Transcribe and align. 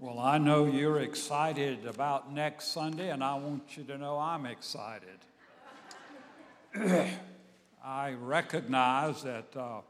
Well, 0.00 0.20
I 0.20 0.38
know 0.38 0.66
you're 0.66 1.00
excited 1.00 1.84
about 1.84 2.32
next 2.32 2.66
Sunday, 2.68 3.10
and 3.10 3.24
I 3.24 3.34
want 3.34 3.76
you 3.76 3.82
to 3.82 3.98
know 3.98 4.16
I'm 4.16 4.46
excited. 4.46 5.18
I 7.84 8.12
recognize 8.12 9.24
that 9.24 9.56
uh, 9.56 9.80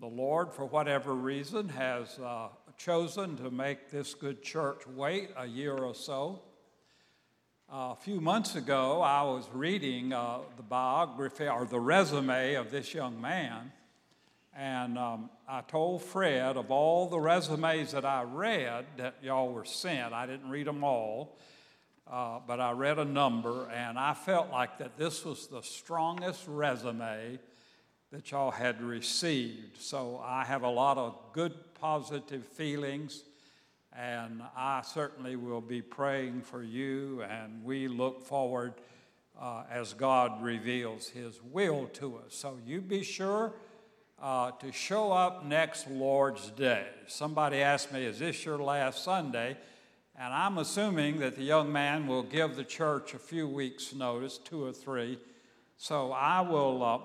the 0.00 0.06
Lord, 0.06 0.54
for 0.54 0.64
whatever 0.64 1.12
reason, 1.12 1.68
has 1.68 2.18
uh, 2.20 2.48
chosen 2.78 3.36
to 3.36 3.50
make 3.50 3.90
this 3.90 4.14
good 4.14 4.42
church 4.42 4.86
wait 4.86 5.28
a 5.36 5.44
year 5.44 5.76
or 5.76 5.94
so. 5.94 6.40
Uh, 7.70 7.92
a 7.92 7.98
few 8.00 8.18
months 8.18 8.54
ago, 8.54 9.02
I 9.02 9.24
was 9.24 9.46
reading 9.52 10.14
uh, 10.14 10.38
the 10.56 10.62
biography 10.62 11.48
or 11.48 11.66
the 11.66 11.80
resume 11.80 12.54
of 12.54 12.70
this 12.70 12.94
young 12.94 13.20
man, 13.20 13.72
and 14.56 14.98
um, 14.98 15.30
I 15.48 15.62
told 15.62 16.02
Fred 16.02 16.56
of 16.56 16.70
all 16.70 17.08
the 17.08 17.18
resumes 17.18 17.92
that 17.92 18.04
I 18.04 18.22
read 18.22 18.84
that 18.98 19.16
y'all 19.22 19.52
were 19.52 19.64
sent. 19.64 20.12
I 20.12 20.26
didn't 20.26 20.50
read 20.50 20.66
them 20.66 20.84
all, 20.84 21.38
uh, 22.10 22.40
but 22.46 22.60
I 22.60 22.72
read 22.72 22.98
a 22.98 23.04
number, 23.04 23.70
and 23.70 23.98
I 23.98 24.12
felt 24.12 24.50
like 24.50 24.78
that 24.78 24.98
this 24.98 25.24
was 25.24 25.46
the 25.46 25.62
strongest 25.62 26.44
resume 26.46 27.38
that 28.10 28.30
y'all 28.30 28.50
had 28.50 28.82
received. 28.82 29.80
So 29.80 30.22
I 30.22 30.44
have 30.44 30.64
a 30.64 30.70
lot 30.70 30.98
of 30.98 31.18
good, 31.32 31.54
positive 31.80 32.44
feelings, 32.44 33.24
and 33.96 34.42
I 34.54 34.82
certainly 34.82 35.36
will 35.36 35.62
be 35.62 35.80
praying 35.80 36.42
for 36.42 36.62
you, 36.62 37.22
and 37.22 37.64
we 37.64 37.88
look 37.88 38.22
forward 38.22 38.74
uh, 39.40 39.64
as 39.70 39.94
God 39.94 40.42
reveals 40.42 41.08
His 41.08 41.40
will 41.42 41.86
to 41.94 42.18
us. 42.18 42.34
So 42.34 42.58
you 42.66 42.82
be 42.82 43.02
sure 43.02 43.54
uh, 44.22 44.52
to 44.52 44.70
show 44.70 45.10
up 45.10 45.44
next 45.44 45.90
Lord's 45.90 46.50
Day. 46.50 46.86
Somebody 47.08 47.58
asked 47.58 47.92
me, 47.92 48.04
Is 48.04 48.20
this 48.20 48.44
your 48.44 48.58
last 48.58 49.02
Sunday? 49.02 49.56
And 50.16 50.32
I'm 50.32 50.58
assuming 50.58 51.18
that 51.18 51.36
the 51.36 51.42
young 51.42 51.72
man 51.72 52.06
will 52.06 52.22
give 52.22 52.54
the 52.54 52.64
church 52.64 53.14
a 53.14 53.18
few 53.18 53.48
weeks' 53.48 53.92
notice, 53.92 54.38
two 54.38 54.64
or 54.64 54.72
three. 54.72 55.18
So 55.76 56.12
I 56.12 56.42
will 56.42 56.84
uh, 56.84 56.98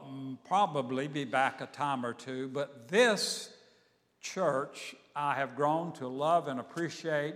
probably 0.48 1.08
be 1.08 1.24
back 1.24 1.62
a 1.62 1.66
time 1.66 2.06
or 2.06 2.14
two. 2.14 2.50
But 2.50 2.88
this 2.88 3.50
church 4.22 4.94
I 5.16 5.34
have 5.36 5.56
grown 5.56 5.94
to 5.94 6.08
love 6.08 6.48
and 6.48 6.60
appreciate. 6.60 7.36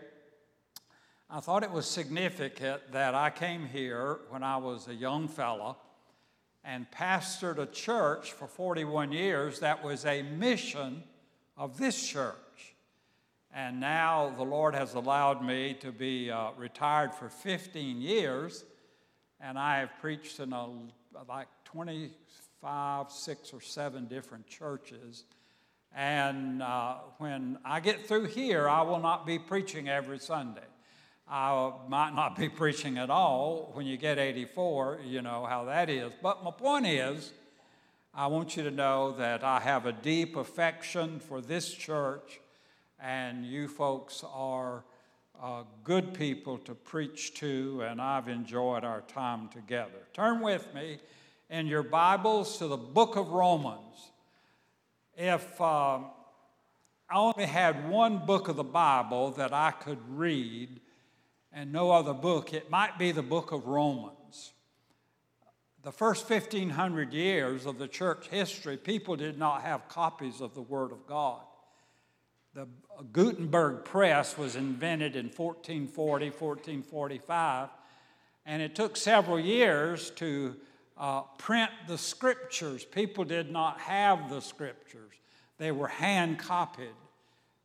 I 1.27 1.39
thought 1.39 1.63
it 1.63 1.71
was 1.71 1.87
significant 1.87 2.91
that 2.91 3.15
I 3.15 3.31
came 3.31 3.65
here 3.65 4.19
when 4.29 4.43
I 4.43 4.57
was 4.57 4.87
a 4.87 4.93
young 4.93 5.27
fella 5.27 5.77
and 6.63 6.85
pastored 6.91 7.57
a 7.57 7.65
church 7.65 8.33
for 8.33 8.47
41 8.47 9.11
years 9.11 9.59
that 9.59 9.83
was 9.83 10.05
a 10.05 10.21
mission 10.21 11.03
of 11.57 11.77
this 11.77 12.07
church. 12.07 12.35
And 13.53 13.79
now 13.79 14.33
the 14.37 14.43
Lord 14.43 14.75
has 14.75 14.93
allowed 14.93 15.43
me 15.43 15.75
to 15.81 15.91
be 15.91 16.31
uh, 16.31 16.51
retired 16.57 17.13
for 17.13 17.29
15 17.29 17.99
years, 17.99 18.63
and 19.41 19.59
I 19.59 19.79
have 19.79 19.91
preached 19.99 20.39
in 20.39 20.53
a, 20.53 20.67
like 21.27 21.47
25, 21.65 23.11
six 23.11 23.53
or 23.53 23.59
seven 23.59 24.05
different 24.05 24.47
churches. 24.47 25.25
And 25.93 26.61
uh, 26.61 26.95
when 27.17 27.57
I 27.65 27.81
get 27.81 28.07
through 28.07 28.27
here, 28.27 28.69
I 28.69 28.83
will 28.83 28.99
not 28.99 29.25
be 29.25 29.37
preaching 29.37 29.89
every 29.89 30.19
Sunday. 30.19 30.61
I 31.27 31.71
might 31.87 32.13
not 32.13 32.35
be 32.35 32.49
preaching 32.49 32.97
at 32.97 33.09
all 33.09 33.71
when 33.73 33.85
you 33.85 33.97
get 33.97 34.17
84, 34.17 34.99
you 35.05 35.21
know 35.21 35.45
how 35.45 35.65
that 35.65 35.89
is. 35.89 36.11
But 36.21 36.43
my 36.43 36.51
point 36.51 36.85
is, 36.85 37.31
I 38.13 38.27
want 38.27 38.57
you 38.57 38.63
to 38.63 38.71
know 38.71 39.13
that 39.13 39.43
I 39.43 39.59
have 39.61 39.85
a 39.85 39.93
deep 39.93 40.35
affection 40.35 41.19
for 41.19 41.39
this 41.39 41.73
church, 41.73 42.41
and 42.99 43.45
you 43.45 43.69
folks 43.69 44.23
are 44.33 44.83
uh, 45.41 45.63
good 45.83 46.13
people 46.13 46.57
to 46.59 46.75
preach 46.75 47.33
to, 47.35 47.81
and 47.87 48.01
I've 48.01 48.27
enjoyed 48.27 48.83
our 48.83 49.01
time 49.01 49.47
together. 49.47 50.07
Turn 50.13 50.41
with 50.41 50.73
me 50.73 50.99
in 51.49 51.67
your 51.67 51.83
Bibles 51.83 52.57
to 52.59 52.67
the 52.67 52.77
book 52.77 53.15
of 53.15 53.29
Romans. 53.29 54.11
If 55.17 55.59
uh, 55.59 55.99
I 57.09 57.15
only 57.15 57.45
had 57.45 57.89
one 57.89 58.25
book 58.25 58.47
of 58.47 58.55
the 58.55 58.63
Bible 58.63 59.31
that 59.31 59.51
I 59.51 59.71
could 59.71 59.99
read, 60.09 60.79
and 61.53 61.71
no 61.71 61.91
other 61.91 62.13
book, 62.13 62.53
it 62.53 62.69
might 62.69 62.97
be 62.97 63.11
the 63.11 63.21
book 63.21 63.51
of 63.51 63.67
Romans. 63.67 64.53
The 65.83 65.91
first 65.91 66.29
1500 66.29 67.11
years 67.11 67.65
of 67.65 67.79
the 67.79 67.87
church 67.87 68.27
history, 68.27 68.77
people 68.77 69.15
did 69.15 69.39
not 69.39 69.63
have 69.63 69.87
copies 69.87 70.39
of 70.39 70.53
the 70.53 70.61
Word 70.61 70.91
of 70.91 71.07
God. 71.07 71.41
The 72.53 72.67
Gutenberg 73.11 73.85
press 73.85 74.37
was 74.37 74.55
invented 74.55 75.15
in 75.15 75.25
1440, 75.25 76.25
1445, 76.25 77.69
and 78.45 78.61
it 78.61 78.75
took 78.75 78.95
several 78.95 79.39
years 79.39 80.11
to 80.11 80.55
uh, 80.97 81.21
print 81.37 81.71
the 81.87 81.97
scriptures. 81.97 82.85
People 82.85 83.23
did 83.23 83.51
not 83.51 83.79
have 83.79 84.29
the 84.29 84.41
scriptures, 84.41 85.13
they 85.57 85.71
were 85.71 85.87
hand 85.87 86.37
copied. 86.37 86.89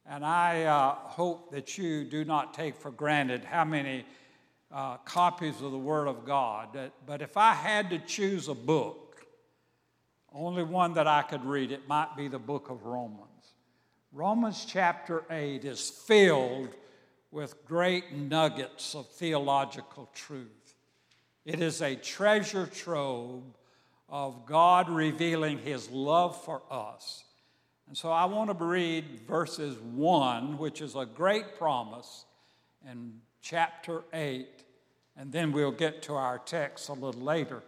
And 0.09 0.25
I 0.25 0.65
uh, 0.65 0.95
hope 0.95 1.51
that 1.51 1.77
you 1.77 2.05
do 2.05 2.25
not 2.25 2.55
take 2.55 2.77
for 2.77 2.93
granted 2.93 3.45
how 3.45 3.65
many 3.65 4.05
uh, 4.71 4.99
copies 4.99 5.61
of 5.61 5.73
the 5.73 5.79
Word 5.79 6.07
of 6.07 6.25
God. 6.25 6.79
But 7.07 7.23
if 7.23 7.37
I 7.37 7.55
had 7.55 7.91
to 7.91 7.99
choose 7.99 8.47
a 8.47 8.55
book, 8.55 9.27
only 10.33 10.63
one 10.63 10.95
that 10.95 11.09
I 11.09 11.23
could 11.23 11.45
read, 11.45 11.73
it 11.73 11.89
might 11.89 12.17
be 12.17 12.29
the 12.29 12.39
book 12.39 12.71
of 12.71 12.85
Romans. 12.85 13.55
Romans 14.13 14.65
chapter 14.69 15.25
8 15.29 15.65
is 15.65 15.91
filled 15.91 16.69
with 17.33 17.67
great 17.67 18.13
nuggets 18.13 18.95
of 18.95 19.09
theological 19.09 20.09
truth. 20.15 20.75
It 21.45 21.61
is 21.61 21.83
a 21.83 21.97
treasure 21.97 22.67
trove 22.67 23.43
of 24.09 24.47
God 24.47 24.89
revealing 24.89 25.59
His 25.59 25.91
love 25.91 26.41
for 26.45 26.63
us 26.71 27.25
and 27.89 27.97
so 27.97 28.11
I 28.11 28.25
want 28.25 28.57
to 28.57 28.65
read 28.65 29.21
verses 29.29 29.79
1, 29.79 30.59
which 30.59 30.81
is 30.81 30.97
a 30.97 31.07
great 31.07 31.57
promise 31.57 32.25
in 32.91 33.21
chapter 33.41 34.03
8, 34.13 34.49
and 35.17 35.31
then 35.31 35.53
we'll 35.53 35.71
get 35.71 36.03
to 36.03 36.15
our 36.15 36.39
text 36.39 36.89
a 36.89 36.93
little 36.93 37.21
later. 37.21 37.63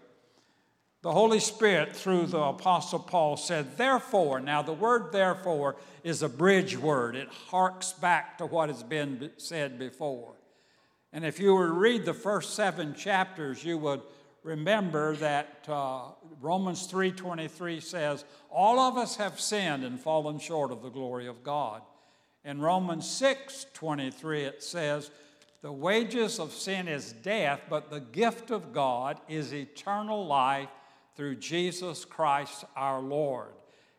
The 1.02 1.12
Holy 1.12 1.38
Spirit, 1.38 1.94
through 1.94 2.26
the 2.26 2.40
Apostle 2.40 2.98
Paul, 2.98 3.36
said, 3.36 3.76
Therefore, 3.76 4.40
now 4.40 4.62
the 4.62 4.72
word 4.72 5.12
therefore 5.12 5.76
is 6.02 6.24
a 6.24 6.28
bridge 6.28 6.76
word. 6.76 7.14
It 7.14 7.28
harks 7.28 7.92
back 7.92 8.38
to 8.38 8.46
what 8.46 8.68
has 8.68 8.82
been 8.82 9.30
said 9.36 9.78
before. 9.78 10.34
And 11.12 11.24
if 11.24 11.38
you 11.38 11.54
were 11.54 11.68
to 11.68 11.72
read 11.72 12.04
the 12.04 12.14
first 12.14 12.54
seven 12.54 12.94
chapters, 12.94 13.64
you 13.64 13.78
would 13.78 14.02
remember 14.48 15.14
that 15.16 15.66
uh, 15.68 16.04
Romans 16.40 16.90
3:23 16.90 17.80
says, 17.80 18.24
"All 18.50 18.80
of 18.80 18.96
us 18.96 19.16
have 19.16 19.38
sinned 19.38 19.84
and 19.84 20.00
fallen 20.00 20.38
short 20.38 20.72
of 20.72 20.82
the 20.82 20.88
glory 20.88 21.26
of 21.26 21.42
God." 21.42 21.82
In 22.44 22.60
Romans 22.60 23.06
6:23 23.06 24.44
it 24.44 24.62
says, 24.62 25.10
"The 25.60 25.72
wages 25.72 26.40
of 26.40 26.52
sin 26.52 26.88
is 26.88 27.12
death, 27.12 27.60
but 27.68 27.90
the 27.90 28.00
gift 28.00 28.50
of 28.50 28.72
God 28.72 29.20
is 29.28 29.52
eternal 29.52 30.26
life 30.26 30.70
through 31.14 31.36
Jesus 31.36 32.06
Christ 32.06 32.64
our 32.74 33.00
Lord." 33.00 33.52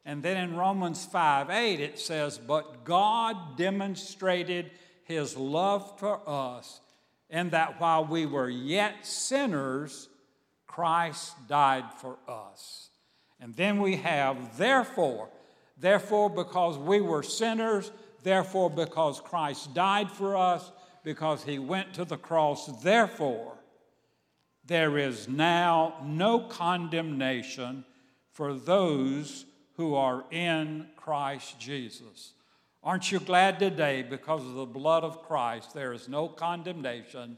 And 0.04 0.24
then 0.24 0.38
in 0.38 0.58
Romans 0.58 1.06
5:8 1.06 1.80
it 1.80 2.00
says, 2.00 2.40
"But 2.40 2.84
God 2.86 3.56
demonstrated 3.56 4.72
his 5.04 5.38
love 5.38 6.00
for 6.00 6.28
us 6.28 6.82
in 7.30 7.52
that 7.52 7.80
while 7.80 8.04
we 8.04 8.26
were 8.26 8.50
yet 8.50 9.06
sinners, 9.06 10.10
Christ 10.70 11.34
died 11.48 11.86
for 11.98 12.18
us. 12.28 12.90
And 13.42 13.56
then 13.56 13.82
we 13.82 13.96
have, 13.98 14.56
therefore, 14.56 15.28
therefore, 15.78 16.30
because 16.30 16.78
we 16.78 17.02
were 17.02 17.24
sinners, 17.24 17.92
therefore, 18.22 18.70
because 18.70 19.20
Christ 19.20 19.74
died 19.74 20.12
for 20.12 20.38
us, 20.38 20.72
because 21.04 21.44
he 21.44 21.58
went 21.58 21.96
to 21.96 22.06
the 22.06 22.18
cross, 22.18 22.68
therefore, 22.84 23.58
there 24.64 25.00
is 25.00 25.28
now 25.28 25.96
no 26.06 26.40
condemnation 26.40 27.84
for 28.32 28.54
those 28.54 29.46
who 29.76 29.96
are 29.96 30.24
in 30.30 30.86
Christ 30.96 31.60
Jesus. 31.60 32.34
Aren't 32.84 33.12
you 33.12 33.20
glad 33.20 33.58
today 33.58 34.04
because 34.04 34.46
of 34.46 34.54
the 34.54 34.66
blood 34.66 35.04
of 35.04 35.24
Christ, 35.24 35.74
there 35.74 35.94
is 35.94 36.08
no 36.08 36.28
condemnation 36.28 37.38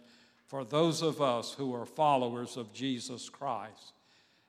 for 0.51 0.65
those 0.65 1.01
of 1.01 1.21
us 1.21 1.53
who 1.53 1.74
are 1.74 1.86
followers 1.86 2.57
of 2.57 2.74
Jesus 2.74 3.30
Christ. 3.30 3.94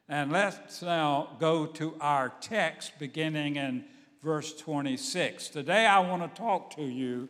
And 0.09 0.33
let's 0.33 0.83
now 0.83 1.37
go 1.39 1.65
to 1.65 1.95
our 2.01 2.33
text 2.41 2.99
beginning 2.99 3.55
in 3.55 3.85
verse 4.21 4.53
26. 4.53 5.47
Today 5.51 5.87
I 5.87 6.01
want 6.01 6.23
to 6.23 6.41
talk 6.43 6.75
to 6.75 6.83
you 6.83 7.29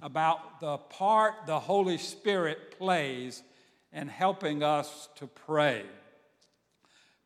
about 0.00 0.60
the 0.60 0.78
part 0.78 1.34
the 1.46 1.58
Holy 1.58 1.98
Spirit 1.98 2.78
plays 2.78 3.42
in 3.92 4.06
helping 4.06 4.62
us 4.62 5.08
to 5.16 5.26
pray. 5.26 5.82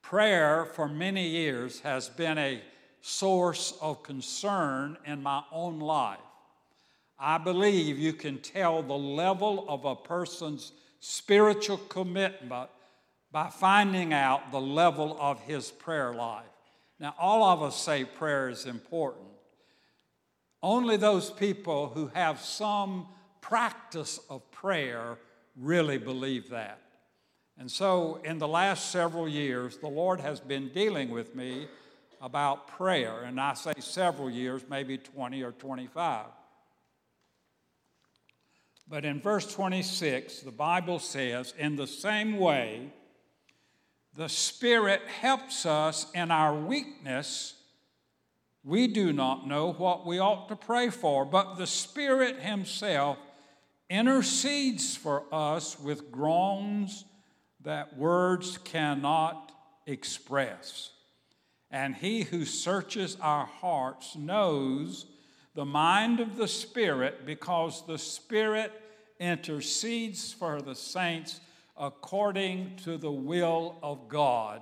Prayer 0.00 0.64
for 0.64 0.88
many 0.88 1.28
years 1.28 1.80
has 1.80 2.08
been 2.08 2.38
a 2.38 2.62
source 3.02 3.74
of 3.82 4.02
concern 4.02 4.96
in 5.04 5.22
my 5.22 5.42
own 5.52 5.78
life. 5.78 6.20
I 7.18 7.36
believe 7.36 7.98
you 7.98 8.14
can 8.14 8.38
tell 8.38 8.82
the 8.82 8.96
level 8.96 9.66
of 9.68 9.84
a 9.84 9.94
person's 9.94 10.72
spiritual 11.08 11.76
commitment 11.76 12.68
by 13.30 13.48
finding 13.48 14.12
out 14.12 14.50
the 14.50 14.60
level 14.60 15.16
of 15.20 15.40
his 15.42 15.70
prayer 15.70 16.12
life. 16.12 16.44
Now, 16.98 17.14
all 17.16 17.44
of 17.44 17.62
us 17.62 17.80
say 17.80 18.04
prayer 18.04 18.48
is 18.48 18.66
important. 18.66 19.28
Only 20.64 20.96
those 20.96 21.30
people 21.30 21.90
who 21.90 22.08
have 22.08 22.40
some 22.40 23.06
practice 23.40 24.18
of 24.28 24.50
prayer 24.50 25.18
really 25.54 25.98
believe 25.98 26.50
that. 26.50 26.80
And 27.56 27.70
so, 27.70 28.20
in 28.24 28.38
the 28.38 28.48
last 28.48 28.90
several 28.90 29.28
years, 29.28 29.76
the 29.76 29.86
Lord 29.86 30.18
has 30.18 30.40
been 30.40 30.70
dealing 30.70 31.10
with 31.10 31.36
me 31.36 31.68
about 32.20 32.66
prayer. 32.66 33.22
And 33.22 33.40
I 33.40 33.54
say 33.54 33.74
several 33.78 34.28
years, 34.28 34.62
maybe 34.68 34.98
20 34.98 35.40
or 35.42 35.52
25. 35.52 36.26
But 38.88 39.04
in 39.04 39.20
verse 39.20 39.52
26, 39.52 40.40
the 40.40 40.52
Bible 40.52 40.98
says, 41.00 41.54
In 41.58 41.74
the 41.76 41.88
same 41.88 42.38
way, 42.38 42.92
the 44.14 44.28
Spirit 44.28 45.02
helps 45.20 45.66
us 45.66 46.06
in 46.14 46.30
our 46.30 46.54
weakness. 46.54 47.54
We 48.62 48.86
do 48.86 49.12
not 49.12 49.46
know 49.46 49.72
what 49.72 50.06
we 50.06 50.18
ought 50.18 50.48
to 50.48 50.56
pray 50.56 50.90
for, 50.90 51.24
but 51.24 51.56
the 51.56 51.66
Spirit 51.66 52.40
Himself 52.40 53.18
intercedes 53.90 54.96
for 54.96 55.24
us 55.32 55.78
with 55.78 56.10
groans 56.10 57.04
that 57.62 57.96
words 57.96 58.58
cannot 58.58 59.52
express. 59.86 60.90
And 61.72 61.96
He 61.96 62.22
who 62.22 62.44
searches 62.44 63.16
our 63.20 63.46
hearts 63.46 64.14
knows 64.14 65.06
the 65.56 65.64
mind 65.64 66.20
of 66.20 66.36
the 66.36 66.46
Spirit 66.46 67.24
because 67.24 67.84
the 67.86 67.98
Spirit 67.98 68.70
intercedes 69.18 70.30
for 70.34 70.60
the 70.60 70.74
saints 70.74 71.40
according 71.78 72.76
to 72.84 72.98
the 72.98 73.10
will 73.10 73.76
of 73.82 74.06
God. 74.06 74.60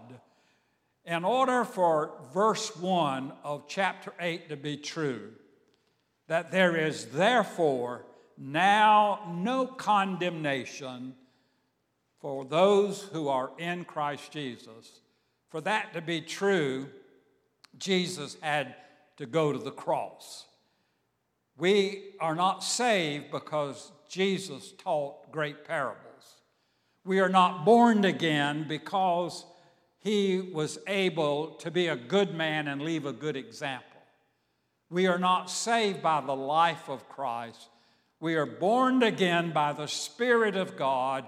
In 1.04 1.24
order 1.24 1.64
for 1.64 2.12
verse 2.32 2.76
1 2.76 3.32
of 3.42 3.66
chapter 3.66 4.12
8 4.20 4.48
to 4.48 4.56
be 4.56 4.76
true, 4.76 5.32
that 6.28 6.52
there 6.52 6.76
is 6.76 7.06
therefore 7.06 8.06
now 8.38 9.34
no 9.36 9.66
condemnation 9.66 11.16
for 12.20 12.44
those 12.44 13.02
who 13.02 13.26
are 13.26 13.50
in 13.58 13.84
Christ 13.84 14.30
Jesus. 14.30 15.00
For 15.50 15.60
that 15.60 15.92
to 15.92 16.00
be 16.00 16.20
true, 16.20 16.86
Jesus 17.78 18.36
had 18.40 18.76
to 19.16 19.26
go 19.26 19.52
to 19.52 19.58
the 19.58 19.72
cross. 19.72 20.46
We 21.56 22.14
are 22.20 22.34
not 22.34 22.64
saved 22.64 23.30
because 23.30 23.92
Jesus 24.08 24.72
taught 24.72 25.30
great 25.30 25.64
parables. 25.64 26.00
We 27.04 27.20
are 27.20 27.28
not 27.28 27.64
born 27.64 28.04
again 28.04 28.66
because 28.66 29.44
he 29.98 30.40
was 30.40 30.78
able 30.86 31.52
to 31.56 31.70
be 31.70 31.88
a 31.88 31.96
good 31.96 32.34
man 32.34 32.68
and 32.68 32.82
leave 32.82 33.06
a 33.06 33.12
good 33.12 33.36
example. 33.36 34.00
We 34.90 35.06
are 35.06 35.18
not 35.18 35.50
saved 35.50 36.02
by 36.02 36.20
the 36.20 36.36
life 36.36 36.88
of 36.88 37.08
Christ. 37.08 37.68
We 38.20 38.34
are 38.36 38.46
born 38.46 39.02
again 39.02 39.52
by 39.52 39.72
the 39.72 39.88
Spirit 39.88 40.56
of 40.56 40.76
God 40.76 41.26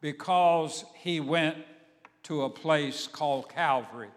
because 0.00 0.84
he 0.94 1.20
went 1.20 1.58
to 2.24 2.42
a 2.42 2.50
place 2.50 3.06
called 3.06 3.48
Calvary. 3.48 4.10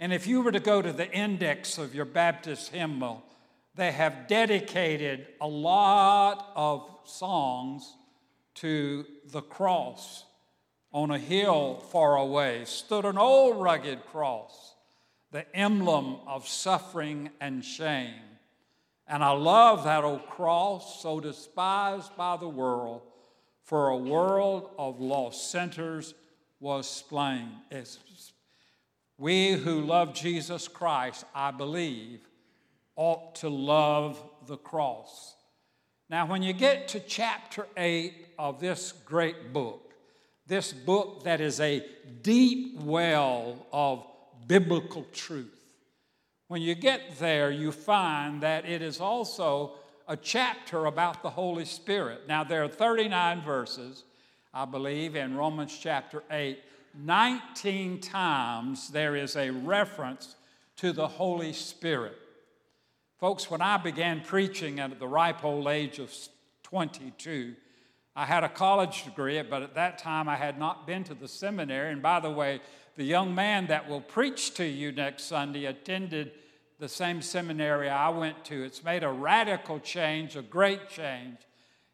And 0.00 0.12
if 0.12 0.26
you 0.26 0.42
were 0.42 0.52
to 0.52 0.60
go 0.60 0.80
to 0.80 0.92
the 0.92 1.10
index 1.12 1.78
of 1.78 1.94
your 1.94 2.04
Baptist 2.04 2.72
hymnal, 2.72 3.22
they 3.78 3.92
have 3.92 4.26
dedicated 4.26 5.24
a 5.40 5.46
lot 5.46 6.50
of 6.56 6.84
songs 7.04 7.96
to 8.56 9.06
the 9.30 9.40
cross. 9.40 10.24
On 10.92 11.12
a 11.12 11.18
hill 11.18 11.76
far 11.92 12.16
away 12.16 12.64
stood 12.64 13.04
an 13.04 13.16
old 13.16 13.62
rugged 13.62 14.04
cross, 14.06 14.74
the 15.30 15.46
emblem 15.56 16.16
of 16.26 16.48
suffering 16.48 17.30
and 17.40 17.64
shame. 17.64 18.20
And 19.06 19.22
I 19.22 19.30
love 19.30 19.84
that 19.84 20.02
old 20.02 20.26
cross, 20.26 21.00
so 21.00 21.20
despised 21.20 22.16
by 22.16 22.36
the 22.36 22.48
world, 22.48 23.02
for 23.62 23.90
a 23.90 23.96
world 23.96 24.70
of 24.76 25.00
lost 25.00 25.52
sinners 25.52 26.14
was 26.58 26.90
slain. 26.90 27.52
We 29.18 29.52
who 29.52 29.82
love 29.82 30.14
Jesus 30.14 30.66
Christ, 30.66 31.24
I 31.32 31.52
believe, 31.52 32.27
ought 32.98 33.36
to 33.36 33.48
love 33.48 34.20
the 34.48 34.56
cross. 34.56 35.36
Now, 36.10 36.26
when 36.26 36.42
you 36.42 36.52
get 36.52 36.88
to 36.88 37.00
chapter 37.00 37.66
8 37.76 38.12
of 38.38 38.60
this 38.60 38.92
great 38.92 39.52
book, 39.52 39.94
this 40.48 40.72
book 40.72 41.22
that 41.22 41.40
is 41.40 41.60
a 41.60 41.86
deep 42.22 42.80
well 42.80 43.66
of 43.72 44.04
biblical 44.48 45.06
truth, 45.12 45.54
when 46.48 46.60
you 46.60 46.74
get 46.74 47.18
there, 47.18 47.52
you 47.52 47.70
find 47.70 48.42
that 48.42 48.64
it 48.64 48.82
is 48.82 49.00
also 49.00 49.74
a 50.08 50.16
chapter 50.16 50.86
about 50.86 51.22
the 51.22 51.30
Holy 51.30 51.66
Spirit. 51.66 52.26
Now, 52.26 52.42
there 52.42 52.64
are 52.64 52.68
39 52.68 53.42
verses, 53.42 54.02
I 54.52 54.64
believe, 54.64 55.14
in 55.14 55.36
Romans 55.36 55.78
chapter 55.80 56.24
8. 56.30 56.58
19 56.94 58.00
times 58.00 58.88
there 58.88 59.14
is 59.14 59.36
a 59.36 59.50
reference 59.50 60.34
to 60.76 60.92
the 60.92 61.06
Holy 61.06 61.52
Spirit. 61.52 62.16
Folks, 63.18 63.50
when 63.50 63.60
I 63.60 63.78
began 63.78 64.20
preaching 64.20 64.78
at 64.78 64.96
the 65.00 65.08
ripe 65.08 65.44
old 65.44 65.66
age 65.66 65.98
of 65.98 66.14
22, 66.62 67.56
I 68.14 68.24
had 68.24 68.44
a 68.44 68.48
college 68.48 69.04
degree, 69.04 69.42
but 69.42 69.60
at 69.60 69.74
that 69.74 69.98
time 69.98 70.28
I 70.28 70.36
had 70.36 70.56
not 70.56 70.86
been 70.86 71.02
to 71.02 71.14
the 71.14 71.26
seminary. 71.26 71.92
And 71.92 72.00
by 72.00 72.20
the 72.20 72.30
way, 72.30 72.60
the 72.94 73.02
young 73.02 73.34
man 73.34 73.66
that 73.66 73.88
will 73.88 74.00
preach 74.00 74.54
to 74.54 74.64
you 74.64 74.92
next 74.92 75.24
Sunday 75.24 75.64
attended 75.64 76.30
the 76.78 76.88
same 76.88 77.20
seminary 77.20 77.90
I 77.90 78.08
went 78.10 78.44
to. 78.46 78.62
It's 78.62 78.84
made 78.84 79.02
a 79.02 79.10
radical 79.10 79.80
change, 79.80 80.36
a 80.36 80.42
great 80.42 80.88
change, 80.88 81.38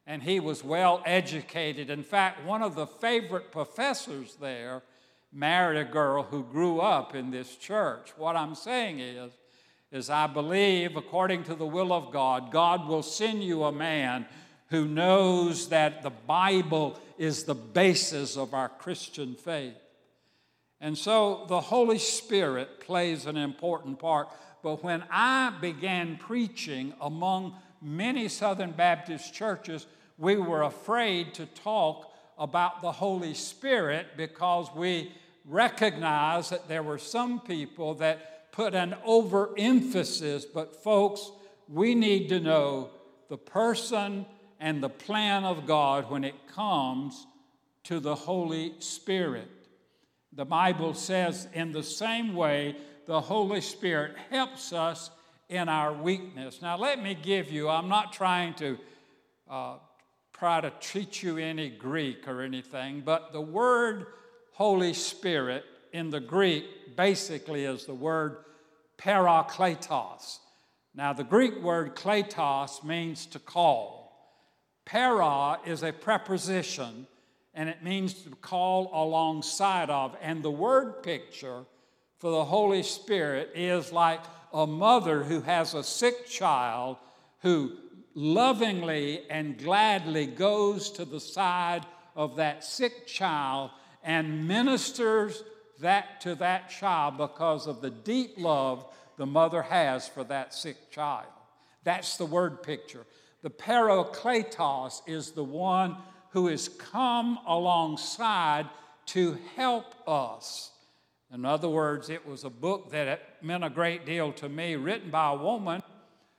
and 0.06 0.22
he 0.22 0.40
was 0.40 0.62
well 0.62 1.02
educated. 1.06 1.88
In 1.88 2.02
fact, 2.02 2.44
one 2.44 2.62
of 2.62 2.74
the 2.74 2.86
favorite 2.86 3.50
professors 3.50 4.36
there 4.38 4.82
married 5.32 5.80
a 5.80 5.90
girl 5.90 6.24
who 6.24 6.44
grew 6.44 6.80
up 6.80 7.14
in 7.14 7.30
this 7.30 7.56
church. 7.56 8.12
What 8.18 8.36
I'm 8.36 8.54
saying 8.54 9.00
is, 9.00 9.32
is 9.94 10.10
I 10.10 10.26
believe, 10.26 10.96
according 10.96 11.44
to 11.44 11.54
the 11.54 11.64
will 11.64 11.92
of 11.92 12.10
God, 12.10 12.50
God 12.50 12.88
will 12.88 13.04
send 13.04 13.44
you 13.44 13.62
a 13.62 13.70
man 13.70 14.26
who 14.70 14.86
knows 14.86 15.68
that 15.68 16.02
the 16.02 16.10
Bible 16.10 16.98
is 17.16 17.44
the 17.44 17.54
basis 17.54 18.36
of 18.36 18.54
our 18.54 18.68
Christian 18.68 19.36
faith. 19.36 19.76
And 20.80 20.98
so 20.98 21.44
the 21.46 21.60
Holy 21.60 21.98
Spirit 21.98 22.80
plays 22.80 23.26
an 23.26 23.36
important 23.36 24.00
part. 24.00 24.28
But 24.64 24.82
when 24.82 25.04
I 25.12 25.52
began 25.60 26.16
preaching 26.16 26.92
among 27.00 27.54
many 27.80 28.26
Southern 28.26 28.72
Baptist 28.72 29.32
churches, 29.32 29.86
we 30.18 30.34
were 30.36 30.62
afraid 30.62 31.34
to 31.34 31.46
talk 31.46 32.12
about 32.36 32.82
the 32.82 32.90
Holy 32.90 33.34
Spirit 33.34 34.08
because 34.16 34.68
we 34.74 35.12
recognized 35.44 36.50
that 36.50 36.66
there 36.66 36.82
were 36.82 36.98
some 36.98 37.38
people 37.38 37.94
that 37.94 38.33
put 38.54 38.72
an 38.72 38.94
overemphasis, 39.04 40.44
but 40.44 40.80
folks, 40.84 41.32
we 41.68 41.92
need 41.92 42.28
to 42.28 42.38
know 42.38 42.88
the 43.28 43.36
person 43.36 44.24
and 44.60 44.80
the 44.80 44.88
plan 44.88 45.42
of 45.42 45.66
God 45.66 46.08
when 46.08 46.22
it 46.22 46.36
comes 46.54 47.26
to 47.82 47.98
the 47.98 48.14
Holy 48.14 48.74
Spirit. 48.78 49.50
The 50.32 50.44
Bible 50.44 50.94
says, 50.94 51.48
in 51.52 51.72
the 51.72 51.82
same 51.82 52.36
way, 52.36 52.76
the 53.06 53.20
Holy 53.20 53.60
Spirit 53.60 54.14
helps 54.30 54.72
us 54.72 55.10
in 55.48 55.68
our 55.68 55.92
weakness. 55.92 56.62
Now, 56.62 56.78
let 56.78 57.02
me 57.02 57.16
give 57.20 57.50
you, 57.50 57.68
I'm 57.68 57.88
not 57.88 58.12
trying 58.12 58.54
to 58.54 58.78
uh, 59.50 59.74
try 60.32 60.60
to 60.60 60.72
teach 60.78 61.24
you 61.24 61.38
any 61.38 61.70
Greek 61.70 62.28
or 62.28 62.40
anything, 62.40 63.02
but 63.04 63.32
the 63.32 63.40
word 63.40 64.06
Holy 64.52 64.94
Spirit 64.94 65.64
in 65.94 66.10
the 66.10 66.20
Greek 66.20 66.96
basically 66.96 67.64
is 67.64 67.86
the 67.86 67.94
word 67.94 68.38
parakletos. 68.98 70.40
Now, 70.92 71.12
the 71.12 71.22
Greek 71.22 71.62
word 71.62 71.94
kletos 71.94 72.82
means 72.82 73.26
to 73.26 73.38
call. 73.38 74.04
Para 74.84 75.60
is 75.64 75.84
a 75.84 75.92
preposition 75.92 77.06
and 77.54 77.68
it 77.68 77.84
means 77.84 78.12
to 78.24 78.30
call 78.30 78.90
alongside 78.92 79.88
of. 79.88 80.16
And 80.20 80.42
the 80.42 80.50
word 80.50 81.04
picture 81.04 81.64
for 82.18 82.30
the 82.32 82.44
Holy 82.44 82.82
Spirit 82.82 83.52
is 83.54 83.92
like 83.92 84.20
a 84.52 84.66
mother 84.66 85.22
who 85.22 85.42
has 85.42 85.74
a 85.74 85.84
sick 85.84 86.26
child 86.26 86.96
who 87.42 87.72
lovingly 88.16 89.22
and 89.30 89.58
gladly 89.58 90.26
goes 90.26 90.90
to 90.90 91.04
the 91.04 91.20
side 91.20 91.86
of 92.16 92.34
that 92.36 92.64
sick 92.64 93.06
child 93.06 93.70
and 94.02 94.48
ministers 94.48 95.44
that 95.84 96.20
to 96.22 96.34
that 96.36 96.70
child 96.70 97.18
because 97.18 97.66
of 97.66 97.80
the 97.80 97.90
deep 97.90 98.34
love 98.38 98.84
the 99.16 99.26
mother 99.26 99.62
has 99.62 100.08
for 100.08 100.24
that 100.24 100.52
sick 100.52 100.90
child. 100.90 101.28
That's 101.84 102.16
the 102.16 102.26
word 102.26 102.62
picture. 102.62 103.06
The 103.42 103.50
Parakletos 103.50 105.02
is 105.06 105.32
the 105.32 105.44
one 105.44 105.96
who 106.30 106.46
has 106.46 106.68
come 106.68 107.38
alongside 107.46 108.66
to 109.06 109.38
help 109.56 109.94
us. 110.08 110.72
In 111.32 111.44
other 111.44 111.68
words, 111.68 112.08
it 112.08 112.26
was 112.26 112.44
a 112.44 112.50
book 112.50 112.90
that 112.92 113.42
meant 113.42 113.64
a 113.64 113.70
great 113.70 114.06
deal 114.06 114.32
to 114.32 114.48
me, 114.48 114.76
written 114.76 115.10
by 115.10 115.32
a 115.32 115.36
woman 115.36 115.82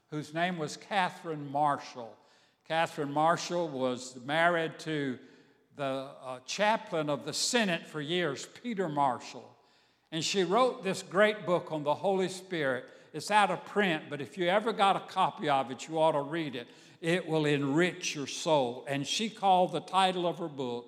whose 0.09 0.33
name 0.33 0.57
was 0.57 0.75
Catherine 0.75 1.51
Marshall. 1.51 2.15
Catherine 2.67 3.11
Marshall 3.13 3.69
was 3.69 4.17
married 4.25 4.79
to 4.79 5.19
the 5.75 6.07
uh, 6.23 6.39
chaplain 6.45 7.09
of 7.09 7.25
the 7.25 7.33
Senate 7.33 7.85
for 7.85 7.99
years, 8.01 8.47
Peter 8.63 8.87
Marshall. 8.87 9.49
And 10.11 10.23
she 10.23 10.43
wrote 10.43 10.83
this 10.83 11.01
great 11.01 11.45
book 11.45 11.71
on 11.71 11.83
the 11.83 11.93
Holy 11.93 12.29
Spirit. 12.29 12.85
It's 13.13 13.31
out 13.31 13.51
of 13.51 13.65
print, 13.65 14.03
but 14.09 14.21
if 14.21 14.37
you 14.37 14.47
ever 14.47 14.71
got 14.71 14.95
a 14.95 15.01
copy 15.01 15.49
of 15.49 15.71
it, 15.71 15.87
you 15.87 15.99
ought 15.99 16.13
to 16.13 16.21
read 16.21 16.55
it. 16.55 16.67
It 17.01 17.27
will 17.27 17.45
enrich 17.45 18.15
your 18.15 18.27
soul. 18.27 18.85
And 18.87 19.05
she 19.05 19.29
called 19.29 19.73
the 19.73 19.81
title 19.81 20.25
of 20.25 20.37
her 20.37 20.47
book, 20.47 20.85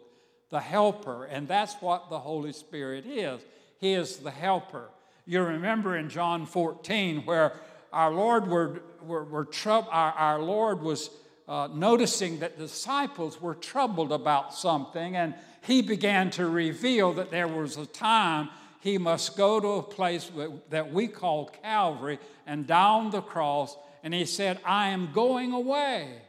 The 0.50 0.62
Helper. 0.62 1.25
And 1.25 1.48
that's 1.48 1.75
what 1.75 2.10
the 2.10 2.20
Holy 2.20 2.53
Spirit 2.53 3.06
is. 3.06 3.41
He 3.79 3.94
is 3.94 4.17
the 4.17 4.32
helper. 4.32 4.89
You 5.25 5.44
remember 5.44 5.98
in 5.98 6.10
John 6.10 6.46
14 6.46 7.25
where 7.25 7.53
our 7.91 8.12
Lord 8.12 8.48
were, 8.48 8.82
were, 9.01 9.25
were 9.25 9.48
our, 9.67 10.12
our 10.13 10.41
Lord 10.41 10.82
was 10.82 11.10
uh, 11.48 11.70
noticing 11.74 12.39
that 12.39 12.58
disciples 12.58 13.42
were 13.42 13.56
troubled 13.56 14.12
about 14.12 14.54
something, 14.54 15.16
and 15.16 15.34
he 15.62 15.82
began 15.82 16.30
to 16.32 16.48
reveal 16.48 17.13
that 17.13 17.32
there 17.32 17.48
was 17.48 17.77
a 17.77 17.86
time 17.86 18.50
he 18.80 18.98
must 18.98 19.36
go 19.36 19.60
to 19.60 19.68
a 19.68 19.84
place 19.84 20.32
that 20.70 20.94
we 20.94 21.08
call 21.08 21.48
Calvary 21.62 22.20
and 22.46 22.68
down 22.68 23.10
the 23.10 23.22
cross. 23.22 23.75
And 24.04 24.13
he 24.13 24.25
said, 24.25 24.60
I 24.63 24.89
am 24.89 25.12
going 25.12 25.51
away, 25.51 26.22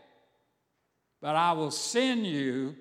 but 1.21 1.37
I 1.37 1.53
will 1.53 1.71
send 1.71 2.27
you 2.27 2.75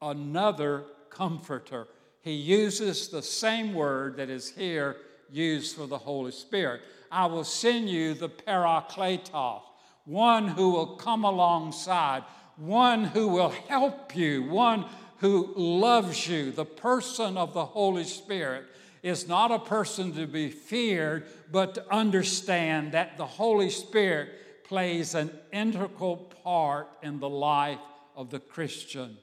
another 0.00 0.84
comforter. 1.08 1.88
He 2.20 2.34
uses 2.34 3.08
the 3.08 3.22
same 3.22 3.74
word 3.74 4.16
that 4.18 4.30
is 4.30 4.50
here 4.50 4.96
used 5.30 5.74
for 5.74 5.86
the 5.86 5.98
Holy 5.98 6.32
Spirit. 6.32 6.82
I 7.10 7.26
will 7.26 7.44
send 7.44 7.88
you 7.88 8.14
the 8.14 8.28
Parakletos, 8.28 9.62
one 10.04 10.48
who 10.48 10.70
will 10.70 10.96
come 10.96 11.24
alongside, 11.24 12.24
one 12.56 13.04
who 13.04 13.28
will 13.28 13.50
help 13.68 14.16
you, 14.16 14.42
one 14.44 14.84
who 15.18 15.52
loves 15.56 16.26
you. 16.28 16.50
The 16.50 16.64
person 16.64 17.36
of 17.36 17.52
the 17.52 17.64
Holy 17.64 18.04
Spirit 18.04 18.64
is 19.02 19.28
not 19.28 19.50
a 19.50 19.58
person 19.58 20.12
to 20.14 20.26
be 20.26 20.50
feared, 20.50 21.26
but 21.50 21.74
to 21.74 21.94
understand 21.94 22.92
that 22.92 23.16
the 23.16 23.26
Holy 23.26 23.70
Spirit 23.70 24.64
plays 24.64 25.14
an 25.14 25.30
integral 25.52 26.16
part 26.44 26.88
in 27.02 27.18
the 27.18 27.28
life 27.28 27.78
of 28.14 28.30
the 28.30 28.40
Christian. 28.40 29.16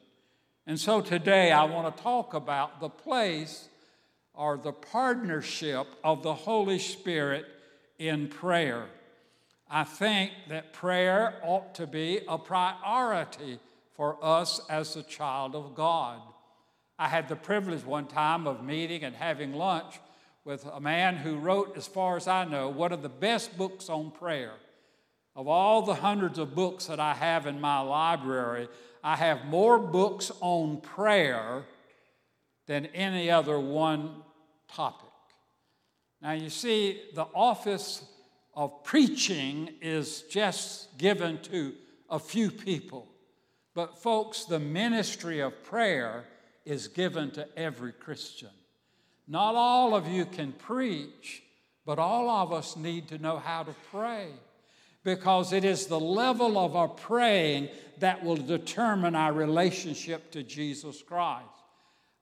And 0.65 0.79
so 0.79 1.01
today 1.01 1.51
I 1.51 1.63
want 1.63 1.96
to 1.96 2.03
talk 2.03 2.34
about 2.34 2.79
the 2.79 2.89
place 2.89 3.69
or 4.34 4.57
the 4.57 4.74
partnership 4.74 5.88
of 6.03 6.24
the 6.24 6.34
Holy 6.34 6.79
Spirit 6.79 7.46
in 7.98 8.27
prayer. 8.27 8.88
I 9.69 9.83
think 9.83 10.31
that 10.47 10.71
prayer 10.71 11.36
ought 11.43 11.75
to 11.75 11.88
be 11.88 12.21
a 12.27 12.38
priority 12.38 13.59
for 13.95 14.17
us 14.21 14.62
as 14.69 14.95
a 14.95 15.03
child 15.03 15.55
of 15.55 15.75
God. 15.75 16.21
I 16.97 17.07
had 17.07 17.27
the 17.27 17.36
privilege 17.36 17.83
one 17.83 18.07
time 18.07 18.47
of 18.47 18.63
meeting 18.63 19.03
and 19.03 19.15
having 19.15 19.53
lunch 19.53 20.00
with 20.45 20.65
a 20.65 20.79
man 20.79 21.17
who 21.17 21.36
wrote, 21.36 21.77
as 21.77 21.86
far 21.86 22.15
as 22.15 22.27
I 22.27 22.45
know, 22.45 22.69
one 22.69 22.93
of 22.93 23.01
the 23.01 23.09
best 23.09 23.57
books 23.57 23.89
on 23.89 24.12
prayer. 24.12 24.53
Of 25.36 25.47
all 25.47 25.81
the 25.81 25.95
hundreds 25.95 26.39
of 26.39 26.55
books 26.55 26.86
that 26.86 27.00
I 27.00 27.13
have 27.13 27.45
in 27.45 27.59
my 27.59 27.81
library, 27.81 28.69
I 29.03 29.17
have 29.17 29.45
more 29.45 29.77
books 29.77 30.31
on 30.39 30.79
prayer 30.79 31.65
than 32.65 32.86
any 32.88 33.29
other 33.29 33.59
one 33.59 34.24
topic. 34.74 35.09
Now, 36.21 36.31
you 36.31 36.50
see, 36.50 37.01
the 37.13 37.27
office 37.36 38.03
of 38.58 38.84
preaching 38.84 39.70
is 39.84 40.24
just 40.24 40.98
given 40.98 41.40
to 41.44 41.74
a 42.10 42.18
few 42.18 42.50
people. 42.50 43.08
But, 43.76 44.00
folks, 44.02 44.46
the 44.46 44.58
ministry 44.58 45.42
of 45.42 45.64
prayer 45.64 46.26
is 46.66 46.88
given 46.88 47.30
to 47.32 47.48
every 47.56 47.92
Christian. 47.94 48.50
Not 49.28 49.54
all 49.54 49.94
of 49.94 50.08
you 50.08 50.26
can 50.26 50.54
preach, 50.54 51.44
but 51.86 52.00
all 52.00 52.32
of 52.32 52.52
us 52.52 52.76
need 52.76 53.10
to 53.10 53.20
know 53.20 53.38
how 53.38 53.62
to 53.62 53.76
pray 53.92 54.30
because 55.04 55.54
it 55.54 55.64
is 55.64 55.86
the 55.86 56.00
level 56.00 56.58
of 56.58 56.76
our 56.76 56.88
praying 56.88 57.70
that 58.00 58.24
will 58.24 58.38
determine 58.38 59.14
our 59.14 59.34
relationship 59.34 60.32
to 60.32 60.42
Jesus 60.42 61.04
Christ. 61.04 61.46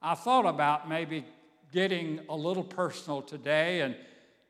I 0.02 0.14
thought 0.14 0.44
about 0.44 0.86
maybe 0.86 1.24
getting 1.72 2.20
a 2.28 2.36
little 2.36 2.62
personal 2.62 3.22
today 3.22 3.80
and 3.80 3.96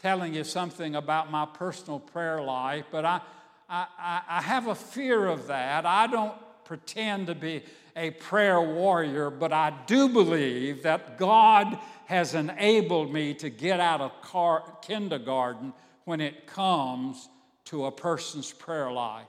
telling 0.06 0.34
you 0.34 0.44
something 0.44 0.94
about 0.94 1.32
my 1.32 1.44
personal 1.44 1.98
prayer 1.98 2.40
life, 2.40 2.84
but 2.92 3.04
I, 3.04 3.20
I, 3.68 4.20
I 4.28 4.40
have 4.40 4.68
a 4.68 4.75
fear 4.76 5.26
of 5.26 5.48
that. 5.48 5.84
I 5.84 6.06
don't 6.06 6.32
pretend 6.64 7.26
to 7.26 7.34
be 7.34 7.64
a 7.96 8.12
prayer 8.12 8.60
warrior, 8.60 9.30
but 9.30 9.52
I 9.52 9.76
do 9.88 10.08
believe 10.08 10.84
that 10.84 11.18
God 11.18 11.76
has 12.04 12.36
enabled 12.36 13.12
me 13.12 13.34
to 13.34 13.50
get 13.50 13.80
out 13.80 14.00
of 14.00 14.22
car, 14.22 14.76
kindergarten 14.80 15.72
when 16.04 16.20
it 16.20 16.46
comes 16.46 17.28
to 17.64 17.86
a 17.86 17.90
person's 17.90 18.52
prayer 18.52 18.92
life. 18.92 19.26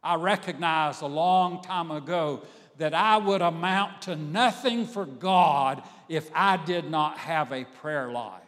I 0.00 0.14
recognized 0.14 1.02
a 1.02 1.08
long 1.08 1.60
time 1.60 1.90
ago 1.90 2.42
that 2.78 2.94
I 2.94 3.16
would 3.16 3.42
amount 3.42 4.02
to 4.02 4.14
nothing 4.14 4.86
for 4.86 5.06
God 5.06 5.82
if 6.08 6.30
I 6.32 6.56
did 6.56 6.88
not 6.88 7.18
have 7.18 7.50
a 7.50 7.64
prayer 7.64 8.12
life. 8.12 8.43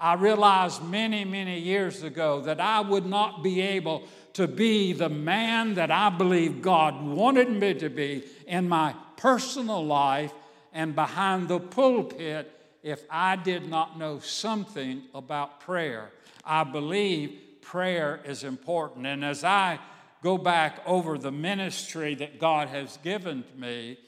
I 0.00 0.14
realized 0.14 0.82
many, 0.82 1.26
many 1.26 1.58
years 1.58 2.02
ago 2.02 2.40
that 2.42 2.58
I 2.58 2.80
would 2.80 3.04
not 3.04 3.42
be 3.42 3.60
able 3.60 4.04
to 4.32 4.48
be 4.48 4.94
the 4.94 5.10
man 5.10 5.74
that 5.74 5.90
I 5.90 6.08
believe 6.08 6.62
God 6.62 7.02
wanted 7.04 7.50
me 7.50 7.74
to 7.74 7.90
be 7.90 8.24
in 8.46 8.68
my 8.68 8.94
personal 9.16 9.84
life 9.84 10.32
and 10.72 10.94
behind 10.94 11.48
the 11.48 11.60
pulpit 11.60 12.50
if 12.82 13.04
I 13.10 13.36
did 13.36 13.68
not 13.68 13.98
know 13.98 14.20
something 14.20 15.02
about 15.14 15.60
prayer. 15.60 16.10
I 16.44 16.64
believe 16.64 17.38
prayer 17.60 18.20
is 18.24 18.42
important. 18.42 19.06
And 19.06 19.22
as 19.22 19.44
I 19.44 19.78
go 20.22 20.38
back 20.38 20.80
over 20.86 21.18
the 21.18 21.32
ministry 21.32 22.14
that 22.14 22.38
God 22.38 22.68
has 22.68 22.96
given 22.98 23.44
me, 23.54 23.98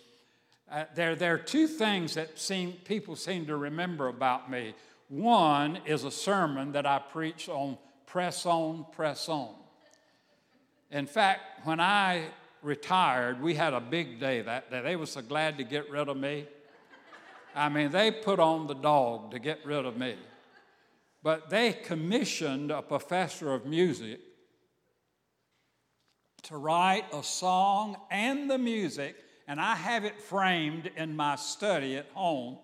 uh, 0.70 0.84
there, 0.94 1.14
there 1.14 1.34
are 1.34 1.38
two 1.38 1.66
things 1.66 2.14
that 2.14 2.38
seem, 2.38 2.72
people 2.84 3.14
seem 3.14 3.44
to 3.46 3.56
remember 3.56 4.08
about 4.08 4.50
me. 4.50 4.74
One 5.12 5.80
is 5.84 6.04
a 6.04 6.10
sermon 6.10 6.72
that 6.72 6.86
I 6.86 6.98
preach 6.98 7.46
on 7.50 7.76
press 8.06 8.46
on, 8.46 8.86
press 8.92 9.28
on. 9.28 9.54
In 10.90 11.06
fact, 11.06 11.66
when 11.66 11.80
I 11.80 12.28
retired, 12.62 13.42
we 13.42 13.54
had 13.54 13.74
a 13.74 13.80
big 13.80 14.18
day 14.18 14.40
that 14.40 14.70
day. 14.70 14.80
They 14.80 14.96
were 14.96 15.04
so 15.04 15.20
glad 15.20 15.58
to 15.58 15.64
get 15.64 15.90
rid 15.90 16.08
of 16.08 16.16
me. 16.16 16.46
I 17.54 17.68
mean, 17.68 17.90
they 17.90 18.10
put 18.10 18.40
on 18.40 18.66
the 18.66 18.74
dog 18.74 19.32
to 19.32 19.38
get 19.38 19.58
rid 19.66 19.84
of 19.84 19.98
me. 19.98 20.16
But 21.22 21.50
they 21.50 21.74
commissioned 21.74 22.70
a 22.70 22.80
professor 22.80 23.52
of 23.52 23.66
music 23.66 24.18
to 26.44 26.56
write 26.56 27.04
a 27.12 27.22
song 27.22 27.98
and 28.10 28.50
the 28.50 28.56
music, 28.56 29.16
and 29.46 29.60
I 29.60 29.74
have 29.74 30.06
it 30.06 30.18
framed 30.22 30.90
in 30.96 31.14
my 31.14 31.36
study 31.36 31.96
at 31.96 32.08
home 32.14 32.56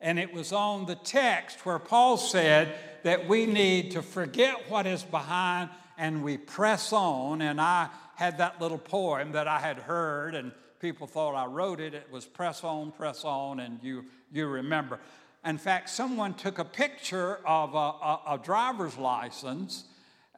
and 0.00 0.18
it 0.18 0.32
was 0.32 0.52
on 0.52 0.86
the 0.86 0.94
text 0.94 1.64
where 1.66 1.78
Paul 1.78 2.16
said 2.16 2.74
that 3.02 3.28
we 3.28 3.46
need 3.46 3.92
to 3.92 4.02
forget 4.02 4.70
what 4.70 4.86
is 4.86 5.02
behind 5.02 5.70
and 5.98 6.24
we 6.24 6.38
press 6.38 6.92
on. 6.92 7.42
And 7.42 7.60
I 7.60 7.88
had 8.14 8.38
that 8.38 8.60
little 8.60 8.78
poem 8.78 9.32
that 9.32 9.46
I 9.46 9.58
had 9.58 9.78
heard, 9.78 10.34
and 10.34 10.52
people 10.78 11.06
thought 11.06 11.34
I 11.34 11.46
wrote 11.46 11.80
it. 11.80 11.94
It 11.94 12.08
was 12.10 12.24
Press 12.24 12.64
On, 12.64 12.90
Press 12.92 13.24
On, 13.24 13.60
and 13.60 13.78
you, 13.82 14.04
you 14.32 14.46
remember. 14.46 14.98
In 15.44 15.58
fact, 15.58 15.90
someone 15.90 16.34
took 16.34 16.58
a 16.58 16.64
picture 16.64 17.38
of 17.46 17.74
a, 17.74 17.78
a, 17.78 18.20
a 18.30 18.40
driver's 18.42 18.96
license. 18.96 19.84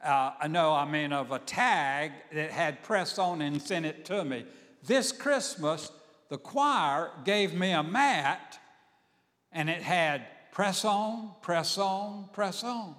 Uh, 0.03 0.31
no, 0.49 0.73
I 0.73 0.89
mean 0.89 1.13
of 1.13 1.31
a 1.31 1.39
tag 1.39 2.11
that 2.33 2.51
had 2.51 2.83
press 2.83 3.17
on 3.17 3.41
and 3.41 3.61
sent 3.61 3.85
it 3.85 4.03
to 4.05 4.25
me. 4.25 4.45
This 4.85 5.13
Christmas, 5.13 5.91
the 6.27 6.37
choir 6.37 7.11
gave 7.23 7.53
me 7.53 7.71
a 7.71 7.83
mat 7.83 8.59
and 9.53 9.69
it 9.69 9.81
had 9.81 10.25
press 10.51 10.85
on, 10.85 11.31
press 11.41 11.77
on, 11.77 12.29
press 12.33 12.63
on. 12.63 12.95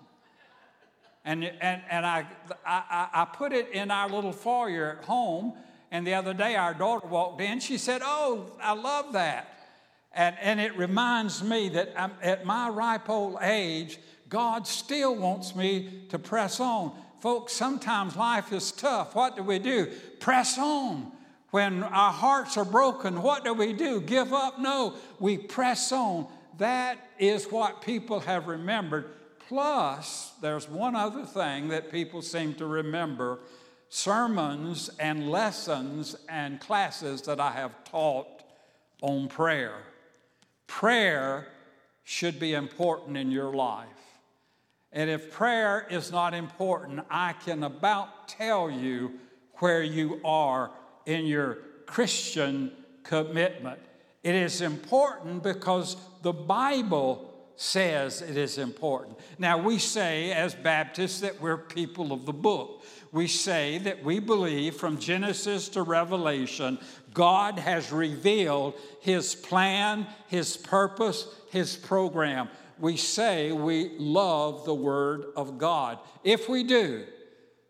And, 1.24 1.44
and, 1.44 1.82
and 1.90 2.04
I, 2.04 2.26
I, 2.66 3.08
I 3.12 3.24
put 3.24 3.52
it 3.52 3.70
in 3.70 3.90
our 3.90 4.08
little 4.08 4.32
foyer 4.32 4.98
at 4.98 5.04
home. 5.04 5.54
And 5.90 6.06
the 6.06 6.14
other 6.14 6.34
day, 6.34 6.56
our 6.56 6.74
daughter 6.74 7.06
walked 7.06 7.40
in. 7.40 7.60
She 7.60 7.78
said, 7.78 8.02
Oh, 8.04 8.50
I 8.60 8.74
love 8.74 9.12
that. 9.14 9.48
And, 10.12 10.36
and 10.40 10.60
it 10.60 10.76
reminds 10.76 11.42
me 11.42 11.70
that 11.70 11.92
I'm, 11.96 12.12
at 12.22 12.44
my 12.44 12.68
ripe 12.68 13.08
old 13.08 13.38
age, 13.40 13.98
God 14.28 14.66
still 14.66 15.16
wants 15.16 15.56
me 15.56 16.04
to 16.10 16.18
press 16.18 16.60
on. 16.60 16.92
Folks, 17.20 17.52
sometimes 17.52 18.16
life 18.16 18.52
is 18.52 18.70
tough. 18.70 19.14
What 19.14 19.36
do 19.36 19.42
we 19.42 19.58
do? 19.58 19.86
Press 20.20 20.58
on. 20.58 21.10
When 21.50 21.84
our 21.84 22.12
hearts 22.12 22.56
are 22.56 22.64
broken, 22.64 23.22
what 23.22 23.44
do 23.44 23.54
we 23.54 23.72
do? 23.72 24.00
Give 24.00 24.32
up? 24.32 24.58
No, 24.58 24.94
we 25.20 25.38
press 25.38 25.92
on. 25.92 26.26
That 26.58 26.98
is 27.18 27.50
what 27.50 27.82
people 27.82 28.20
have 28.20 28.46
remembered. 28.46 29.10
Plus, 29.48 30.32
there's 30.40 30.68
one 30.68 30.96
other 30.96 31.24
thing 31.24 31.68
that 31.68 31.90
people 31.90 32.22
seem 32.22 32.54
to 32.54 32.66
remember 32.66 33.40
sermons 33.88 34.90
and 34.98 35.30
lessons 35.30 36.16
and 36.28 36.60
classes 36.60 37.22
that 37.22 37.38
I 37.38 37.52
have 37.52 37.84
taught 37.84 38.42
on 39.02 39.28
prayer. 39.28 39.76
Prayer 40.66 41.48
should 42.02 42.40
be 42.40 42.54
important 42.54 43.16
in 43.16 43.30
your 43.30 43.52
life. 43.52 43.88
And 44.92 45.10
if 45.10 45.32
prayer 45.32 45.86
is 45.90 46.10
not 46.10 46.34
important, 46.34 47.00
I 47.10 47.34
can 47.44 47.62
about 47.64 48.28
tell 48.28 48.70
you 48.70 49.14
where 49.54 49.82
you 49.82 50.20
are 50.24 50.70
in 51.06 51.26
your 51.26 51.58
Christian 51.86 52.72
commitment. 53.02 53.80
It 54.24 54.34
is 54.34 54.60
important 54.60 55.44
because 55.44 55.96
the 56.22 56.32
Bible 56.32 57.30
says 57.54 58.20
it 58.20 58.36
is 58.36 58.58
important. 58.58 59.16
Now, 59.38 59.58
we 59.58 59.78
say 59.78 60.32
as 60.32 60.56
Baptists 60.56 61.20
that 61.20 61.40
we're 61.40 61.56
people 61.58 62.12
of 62.12 62.26
the 62.26 62.32
book. 62.32 62.84
We 63.12 63.28
say 63.28 63.78
that 63.78 64.02
we 64.02 64.18
believe 64.18 64.74
from 64.74 64.98
Genesis 64.98 65.68
to 65.68 65.82
Revelation, 65.82 66.80
God 67.12 67.60
has 67.60 67.92
revealed 67.92 68.74
His 69.00 69.36
plan, 69.36 70.08
His 70.26 70.56
purpose, 70.56 71.28
His 71.52 71.76
program 71.76 72.48
we 72.78 72.96
say 72.96 73.52
we 73.52 73.92
love 73.98 74.64
the 74.64 74.74
Word 74.74 75.26
of 75.36 75.58
God. 75.58 75.98
If 76.22 76.48
we 76.48 76.64
do, 76.64 77.04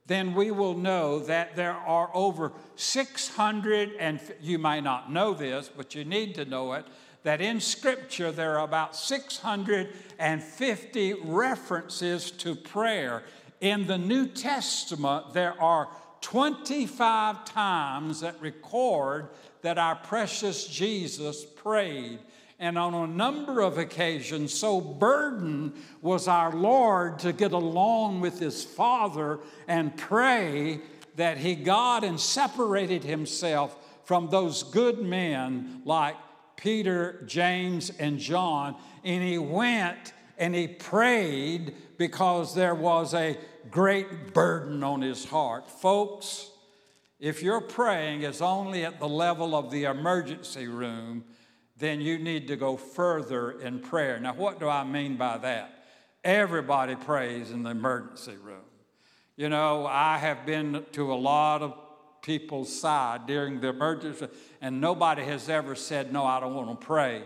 then 0.07 0.35
we 0.35 0.51
will 0.51 0.75
know 0.75 1.19
that 1.21 1.57
there 1.57 1.73
are 1.73 2.11
over 2.13 2.53
600, 2.77 3.93
and 3.99 4.21
you 4.41 4.59
may 4.59 4.81
not 4.81 5.11
know 5.11 5.33
this, 5.33 5.71
but 5.75 5.95
you 5.95 6.05
need 6.05 6.35
to 6.35 6.45
know 6.45 6.75
it, 6.75 6.85
that 7.23 7.41
in 7.41 7.61
Scripture 7.61 8.31
there 8.31 8.59
are 8.59 8.65
about 8.65 8.95
650 8.95 11.15
references 11.25 12.31
to 12.31 12.55
prayer. 12.55 13.23
In 13.61 13.87
the 13.87 13.97
New 13.97 14.27
Testament, 14.27 15.33
there 15.33 15.59
are 15.61 15.89
25 16.21 17.45
times 17.47 18.21
that 18.21 18.39
record 18.43 19.31
that 19.63 19.79
our 19.79 19.95
precious 19.95 20.67
Jesus 20.67 21.45
prayed. 21.45 22.19
And 22.65 22.79
on 22.79 22.95
a 22.95 23.07
number 23.07 23.61
of 23.61 23.77
occasions, 23.77 24.55
so 24.55 24.81
burdened 24.81 25.75
was 26.01 26.27
our 26.29 26.51
Lord 26.51 27.19
to 27.19 27.35
get 27.35 27.53
along 27.53 28.23
with 28.23 28.39
his 28.39 28.65
Father 28.65 29.41
and 29.69 29.95
pray 29.95 30.81
that 31.17 31.37
he 31.37 31.57
got 31.57 32.05
and 32.05 32.19
separated 32.19 33.05
himself 33.05 33.77
from 34.05 34.31
those 34.31 34.63
good 34.63 35.03
men 35.03 35.83
like 35.85 36.17
Peter, 36.57 37.23
James, 37.27 37.91
and 37.99 38.19
John. 38.19 38.77
And 39.05 39.23
he 39.23 39.37
went 39.37 40.15
and 40.39 40.55
he 40.55 40.67
prayed 40.67 41.75
because 41.99 42.55
there 42.55 42.75
was 42.75 43.13
a 43.13 43.37
great 43.71 44.33
burden 44.33 44.83
on 44.83 45.03
his 45.03 45.27
heart. 45.27 45.71
Folks, 45.71 46.49
if 47.21 47.43
your 47.43 47.61
praying 47.61 48.23
is 48.23 48.41
only 48.41 48.87
at 48.87 49.01
the 49.01 49.09
level 49.09 49.55
of 49.55 49.71
the 49.71 49.85
emergency 49.85 50.67
room, 50.67 51.25
then 51.77 52.01
you 52.01 52.19
need 52.19 52.49
to 52.49 52.57
go 52.57 52.77
further 52.77 53.53
in 53.53 53.81
prayer. 53.81 54.21
Now, 54.21 54.35
what 54.35 54.61
do 54.61 54.69
I 54.69 54.85
mean 54.85 55.17
by 55.17 55.39
that? 55.39 55.85
Everybody 56.23 56.95
prays 56.95 57.51
in 57.51 57.63
the 57.63 57.71
emergency 57.71 58.37
room. 58.43 58.63
You 59.37 59.49
know, 59.49 59.87
I 59.87 60.19
have 60.19 60.47
been 60.47 60.85
to 60.93 61.13
a 61.13 61.17
lot 61.17 61.63
of 61.63 61.75
people's 62.23 62.75
side 62.75 63.27
during 63.27 63.61
the 63.61 63.69
emergency, 63.69 64.29
and 64.61 64.81
nobody 64.81 65.23
has 65.25 65.49
ever 65.49 65.75
said, 65.75 66.13
No, 66.13 66.25
I 66.25 66.41
don't 66.41 66.55
want 66.55 66.81
to 66.81 66.87
pray. 66.87 67.25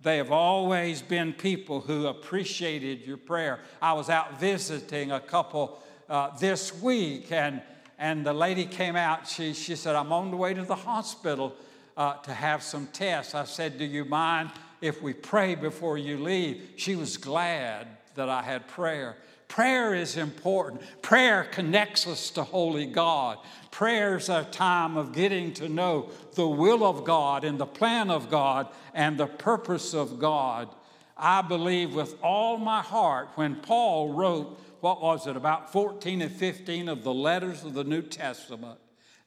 They 0.00 0.16
have 0.16 0.32
always 0.32 1.02
been 1.02 1.34
people 1.34 1.80
who 1.80 2.06
appreciated 2.06 3.06
your 3.06 3.18
prayer. 3.18 3.60
I 3.82 3.92
was 3.92 4.08
out 4.08 4.40
visiting 4.40 5.12
a 5.12 5.20
couple 5.20 5.82
uh, 6.08 6.36
this 6.38 6.74
week, 6.80 7.30
and, 7.32 7.60
and 7.98 8.24
the 8.24 8.32
lady 8.32 8.64
came 8.64 8.96
out. 8.96 9.28
She, 9.28 9.52
she 9.52 9.76
said, 9.76 9.96
I'm 9.96 10.12
on 10.12 10.30
the 10.30 10.38
way 10.38 10.54
to 10.54 10.62
the 10.62 10.74
hospital 10.74 11.54
uh, 11.96 12.14
to 12.22 12.32
have 12.32 12.62
some 12.62 12.86
tests. 12.88 13.34
I 13.34 13.44
said, 13.44 13.78
Do 13.78 13.84
you 13.84 14.04
mind 14.04 14.50
if 14.80 15.02
we 15.02 15.12
pray 15.12 15.54
before 15.54 15.98
you 15.98 16.18
leave? 16.18 16.70
She 16.76 16.96
was 16.96 17.16
glad 17.16 17.86
that 18.14 18.28
I 18.28 18.42
had 18.42 18.66
prayer. 18.68 19.16
Prayer 19.48 19.94
is 19.94 20.16
important. 20.16 20.80
Prayer 21.02 21.42
connects 21.42 22.06
us 22.06 22.30
to 22.30 22.44
Holy 22.44 22.86
God. 22.86 23.38
Prayer 23.72 24.16
is 24.16 24.28
a 24.28 24.44
time 24.44 24.96
of 24.96 25.12
getting 25.12 25.52
to 25.54 25.68
know 25.68 26.10
the 26.34 26.46
will 26.46 26.84
of 26.84 27.02
God 27.04 27.42
and 27.42 27.58
the 27.58 27.66
plan 27.66 28.10
of 28.10 28.30
God 28.30 28.68
and 28.94 29.18
the 29.18 29.26
purpose 29.26 29.92
of 29.92 30.20
God. 30.20 30.68
I 31.16 31.42
believe 31.42 31.94
with 31.94 32.16
all 32.22 32.58
my 32.58 32.80
heart 32.80 33.30
when 33.34 33.56
Paul 33.56 34.12
wrote, 34.12 34.58
what 34.80 35.02
was 35.02 35.26
it, 35.26 35.36
about 35.36 35.72
14 35.72 36.22
and 36.22 36.32
15 36.32 36.88
of 36.88 37.02
the 37.02 37.12
letters 37.12 37.64
of 37.64 37.74
the 37.74 37.84
New 37.84 38.02
Testament, 38.02 38.78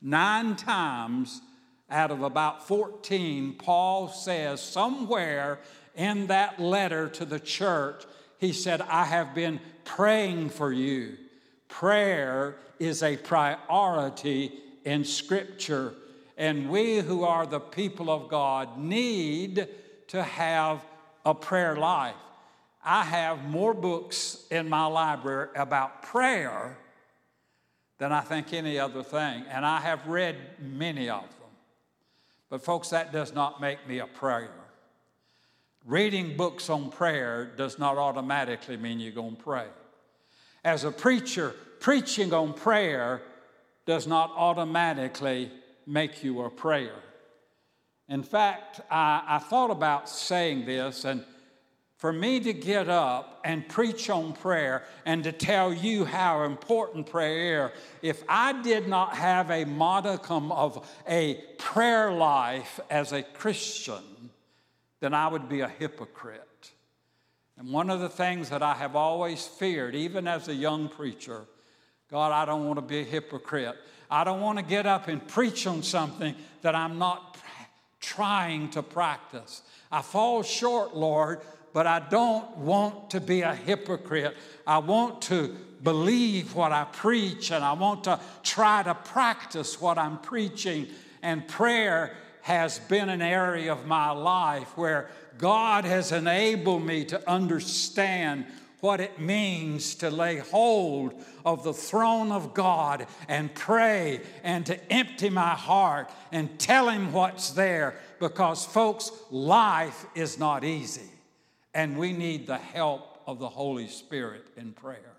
nine 0.02 0.56
times 0.56 1.42
out 1.94 2.12
of 2.12 2.24
about 2.24 2.68
14, 2.68 3.54
Paul 3.54 4.08
says 4.08 4.62
somewhere 4.62 5.60
in 5.96 6.28
that 6.28 6.60
letter 6.60 7.08
to 7.10 7.24
the 7.24 7.40
church, 7.40 8.04
he 8.40 8.52
said, 8.52 8.82
I 8.82 9.06
have 9.06 9.36
been 9.36 9.60
praying 9.86 10.50
for 10.50 10.72
you. 10.74 11.18
Prayer 11.70 12.58
is 12.80 13.04
a 13.04 13.16
priority 13.16 14.52
in 14.84 15.06
Scripture, 15.06 15.94
and 16.38 16.70
we 16.70 17.00
who 17.00 17.24
are 17.24 17.46
the 17.46 17.60
people 17.60 18.10
of 18.10 18.28
God 18.28 18.78
need 18.78 19.68
to 20.08 20.24
have 20.24 20.84
a 21.26 21.34
prayer 21.34 21.76
life. 21.76 22.16
I 22.84 23.04
have 23.04 23.46
more 23.46 23.74
books 23.74 24.46
in 24.52 24.68
my 24.68 24.86
library 24.88 25.50
about 25.56 26.04
prayer 26.04 26.78
than 27.98 28.12
I 28.12 28.22
think 28.22 28.52
any 28.52 28.78
other 28.78 29.04
thing, 29.04 29.46
and 29.50 29.66
I 29.66 29.80
have 29.80 30.06
read 30.08 30.36
many 30.60 31.10
of 31.10 31.22
them. 31.22 31.43
But, 32.54 32.64
folks, 32.64 32.90
that 32.90 33.12
does 33.12 33.34
not 33.34 33.60
make 33.62 33.88
me 33.88 33.98
a 33.98 34.06
prayer. 34.06 34.52
Reading 35.88 36.38
books 36.38 36.70
on 36.70 36.92
prayer 36.92 37.52
does 37.58 37.80
not 37.80 37.98
automatically 37.98 38.78
mean 38.78 39.00
you're 39.00 39.12
going 39.12 39.38
to 39.38 39.42
pray. 39.42 39.66
As 40.64 40.84
a 40.84 40.92
preacher, 40.92 41.56
preaching 41.80 42.32
on 42.32 42.54
prayer 42.54 43.24
does 43.88 44.06
not 44.06 44.32
automatically 44.38 45.52
make 45.88 46.24
you 46.24 46.44
a 46.44 46.50
prayer. 46.52 46.94
In 48.08 48.22
fact, 48.22 48.82
I, 48.92 49.24
I 49.28 49.40
thought 49.40 49.72
about 49.72 50.08
saying 50.08 50.68
this, 50.68 51.06
and 51.06 51.26
for 52.04 52.12
me 52.12 52.38
to 52.38 52.52
get 52.52 52.90
up 52.90 53.40
and 53.46 53.66
preach 53.70 54.10
on 54.10 54.34
prayer 54.34 54.84
and 55.06 55.24
to 55.24 55.32
tell 55.32 55.74
you 55.74 56.04
how 56.04 56.44
important 56.44 57.10
prayer 57.10 57.68
is, 57.68 57.72
if 58.02 58.24
I 58.28 58.62
did 58.62 58.90
not 58.90 59.16
have 59.16 59.50
a 59.50 59.64
modicum 59.64 60.52
of 60.52 60.86
a 61.08 61.36
prayer 61.58 62.12
life 62.12 62.82
as 62.90 63.14
a 63.14 63.24
Christian, 63.24 64.04
then 65.00 65.14
I 65.14 65.30
would 65.30 65.48
be 65.48 65.62
a 65.62 65.70
hypocrite. 65.70 66.72
And 67.58 67.72
one 67.72 67.90
of 67.90 68.02
the 68.02 68.10
things 68.10 68.50
that 68.50 68.62
I 68.62 68.74
have 68.74 68.98
always 68.98 69.48
feared, 69.48 69.96
even 69.96 70.28
as 70.28 70.50
a 70.50 70.54
young 70.54 70.90
preacher, 70.90 71.46
God, 72.12 72.34
I 72.34 72.44
don't 72.44 72.66
want 72.66 72.80
to 72.80 72.86
be 72.86 73.00
a 73.00 73.06
hypocrite. 73.06 73.78
I 74.12 74.26
don't 74.26 74.42
want 74.42 74.60
to 74.60 74.66
get 74.66 74.86
up 74.86 75.08
and 75.08 75.26
preach 75.26 75.66
on 75.66 75.82
something 75.82 76.36
that 76.64 76.76
I'm 76.76 76.98
not 76.98 77.38
trying 78.02 78.72
to 78.72 78.84
practice. 78.84 79.62
I 79.90 80.02
fall 80.02 80.44
short, 80.44 80.98
Lord, 80.98 81.40
but 81.74 81.88
I 81.88 82.00
don't 82.00 82.58
want 82.58 83.10
to 83.10 83.20
be 83.20 83.42
a 83.42 83.56
hypocrite. 83.56 84.38
I 84.66 84.78
want 84.78 85.24
to 85.24 85.56
believe 85.82 86.56
what 86.56 86.72
I 86.72 86.86
preach 86.86 87.52
and 87.52 87.64
I 87.66 87.74
want 87.74 88.06
to 88.06 88.20
try 88.44 88.84
to 88.84 88.94
practice 88.94 89.82
what 89.82 89.98
I'm 89.98 90.20
preaching. 90.20 90.88
And 91.22 91.48
prayer 91.48 92.16
has 92.42 92.80
been 92.80 93.10
an 93.10 93.22
area 93.22 93.72
of 93.72 93.88
my 93.88 94.12
life 94.12 94.78
where 94.78 95.10
God 95.38 95.84
has 95.86 96.12
enabled 96.12 96.86
me 96.86 97.06
to 97.06 97.30
understand 97.30 98.46
what 98.82 99.00
it 99.00 99.18
means 99.18 99.96
to 99.96 100.10
lay 100.10 100.38
hold 100.38 101.14
of 101.46 101.64
the 101.64 101.74
throne 101.74 102.34
of 102.34 102.54
God 102.54 103.08
and 103.30 103.54
pray 103.56 104.20
and 104.44 104.66
to 104.66 104.94
empty 104.94 105.30
my 105.30 105.52
heart 105.52 106.12
and 106.34 106.60
tell 106.60 106.90
Him 106.90 107.14
what's 107.14 107.52
there 107.52 107.96
because, 108.20 108.66
folks, 108.66 109.10
life 109.32 110.06
is 110.16 110.38
not 110.38 110.66
easy 110.66 111.13
and 111.74 111.98
we 111.98 112.14
need 112.14 112.48
the 112.48 112.58
help 112.58 113.22
of 113.26 113.40
the 113.40 113.50
Holy 113.50 113.88
Spirit 113.88 114.46
in 114.58 114.74
prayer. 114.74 115.18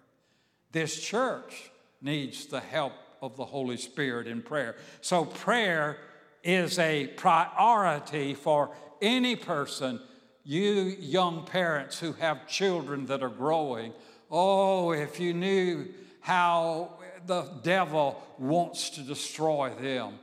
This 0.73 1.01
church 1.01 1.71
needs 2.01 2.47
the 2.47 2.61
help 2.61 2.93
of 3.23 3.37
the 3.37 3.45
Holy 3.45 3.77
Spirit 3.77 4.27
in 4.27 4.43
prayer. 4.43 4.77
So, 5.01 5.25
prayer 5.25 5.99
is 6.43 6.79
a 6.79 7.07
priority 7.17 8.35
for 8.35 8.71
any 9.01 9.37
person, 9.37 10.01
you 10.45 10.97
young 10.99 11.47
parents 11.47 11.99
who 11.99 12.13
have 12.13 12.47
children 12.47 13.07
that 13.07 13.23
are 13.23 13.31
growing. 13.31 13.93
Oh, 14.31 14.93
if 14.93 15.19
you 15.19 15.33
knew 15.33 15.87
how 16.21 16.91
the 17.27 17.43
devil 17.63 18.23
wants 18.39 18.91
to 18.91 19.01
destroy 19.01 19.71
them. 19.81 20.19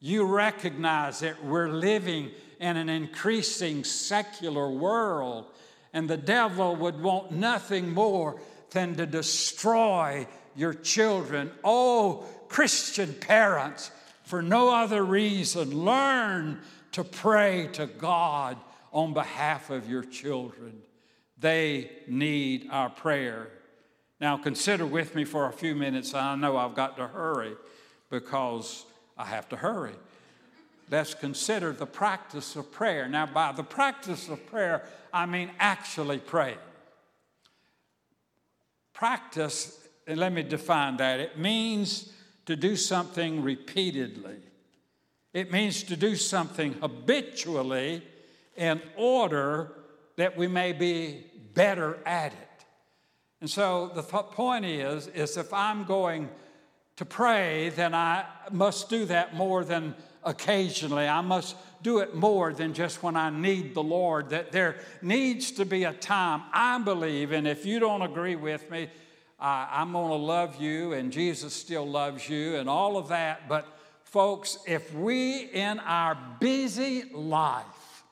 You 0.00 0.24
recognize 0.24 1.20
that 1.20 1.44
we're 1.44 1.68
living 1.68 2.30
in 2.60 2.76
an 2.76 2.88
increasing 2.88 3.84
secular 3.84 4.70
world, 4.70 5.46
and 5.96 6.10
the 6.10 6.16
devil 6.18 6.76
would 6.76 7.02
want 7.02 7.32
nothing 7.32 7.90
more 7.90 8.38
than 8.70 8.96
to 8.96 9.06
destroy 9.06 10.26
your 10.54 10.74
children. 10.74 11.50
Oh, 11.64 12.26
Christian 12.48 13.14
parents, 13.14 13.90
for 14.22 14.42
no 14.42 14.68
other 14.68 15.02
reason, 15.02 15.86
learn 15.86 16.60
to 16.92 17.02
pray 17.02 17.70
to 17.72 17.86
God 17.86 18.58
on 18.92 19.14
behalf 19.14 19.70
of 19.70 19.88
your 19.88 20.04
children. 20.04 20.82
They 21.38 21.90
need 22.06 22.68
our 22.70 22.90
prayer. 22.90 23.48
Now, 24.20 24.36
consider 24.36 24.84
with 24.84 25.14
me 25.14 25.24
for 25.24 25.46
a 25.46 25.52
few 25.52 25.74
minutes. 25.74 26.12
I 26.12 26.36
know 26.36 26.58
I've 26.58 26.74
got 26.74 26.98
to 26.98 27.08
hurry 27.08 27.54
because 28.10 28.84
I 29.16 29.24
have 29.24 29.48
to 29.48 29.56
hurry. 29.56 29.94
Let's 30.90 31.14
consider 31.14 31.72
the 31.72 31.86
practice 31.86 32.54
of 32.54 32.70
prayer. 32.70 33.08
Now, 33.08 33.24
by 33.24 33.52
the 33.52 33.64
practice 33.64 34.28
of 34.28 34.46
prayer, 34.46 34.84
I 35.16 35.24
mean 35.24 35.50
actually 35.58 36.18
praying. 36.18 36.58
Practice, 38.92 39.88
and 40.06 40.20
let 40.20 40.30
me 40.30 40.42
define 40.42 40.98
that 40.98 41.20
it 41.20 41.38
means 41.38 42.12
to 42.44 42.54
do 42.54 42.76
something 42.76 43.42
repeatedly, 43.42 44.36
it 45.32 45.50
means 45.50 45.82
to 45.84 45.96
do 45.96 46.16
something 46.16 46.74
habitually 46.74 48.02
in 48.56 48.82
order 48.94 49.72
that 50.16 50.36
we 50.36 50.48
may 50.48 50.72
be 50.72 51.24
better 51.54 51.98
at 52.04 52.32
it. 52.32 52.64
And 53.40 53.48
so 53.48 53.90
the 53.94 54.02
point 54.02 54.66
is, 54.66 55.06
is 55.08 55.38
if 55.38 55.50
I'm 55.50 55.84
going 55.84 56.28
to 56.96 57.06
pray, 57.06 57.70
then 57.70 57.94
I 57.94 58.26
must 58.50 58.90
do 58.90 59.06
that 59.06 59.34
more 59.34 59.64
than 59.64 59.94
occasionally. 60.24 61.08
I 61.08 61.22
must 61.22 61.56
do 61.86 61.98
it 62.00 62.16
more 62.16 62.52
than 62.52 62.74
just 62.74 63.00
when 63.04 63.14
I 63.14 63.30
need 63.30 63.72
the 63.72 63.82
Lord. 63.82 64.30
That 64.30 64.50
there 64.50 64.80
needs 65.02 65.52
to 65.52 65.64
be 65.64 65.84
a 65.84 65.92
time, 65.92 66.42
I 66.52 66.80
believe, 66.80 67.30
and 67.30 67.46
if 67.46 67.64
you 67.64 67.78
don't 67.78 68.02
agree 68.02 68.34
with 68.34 68.68
me, 68.72 68.88
I'm 69.38 69.92
going 69.92 70.08
to 70.08 70.16
love 70.16 70.60
you, 70.60 70.94
and 70.94 71.12
Jesus 71.12 71.54
still 71.54 71.86
loves 71.86 72.28
you, 72.28 72.56
and 72.56 72.68
all 72.68 72.96
of 72.96 73.06
that. 73.10 73.48
But, 73.48 73.68
folks, 74.02 74.58
if 74.66 74.92
we 74.94 75.42
in 75.44 75.78
our 75.78 76.18
busy 76.40 77.04
life, 77.14 78.02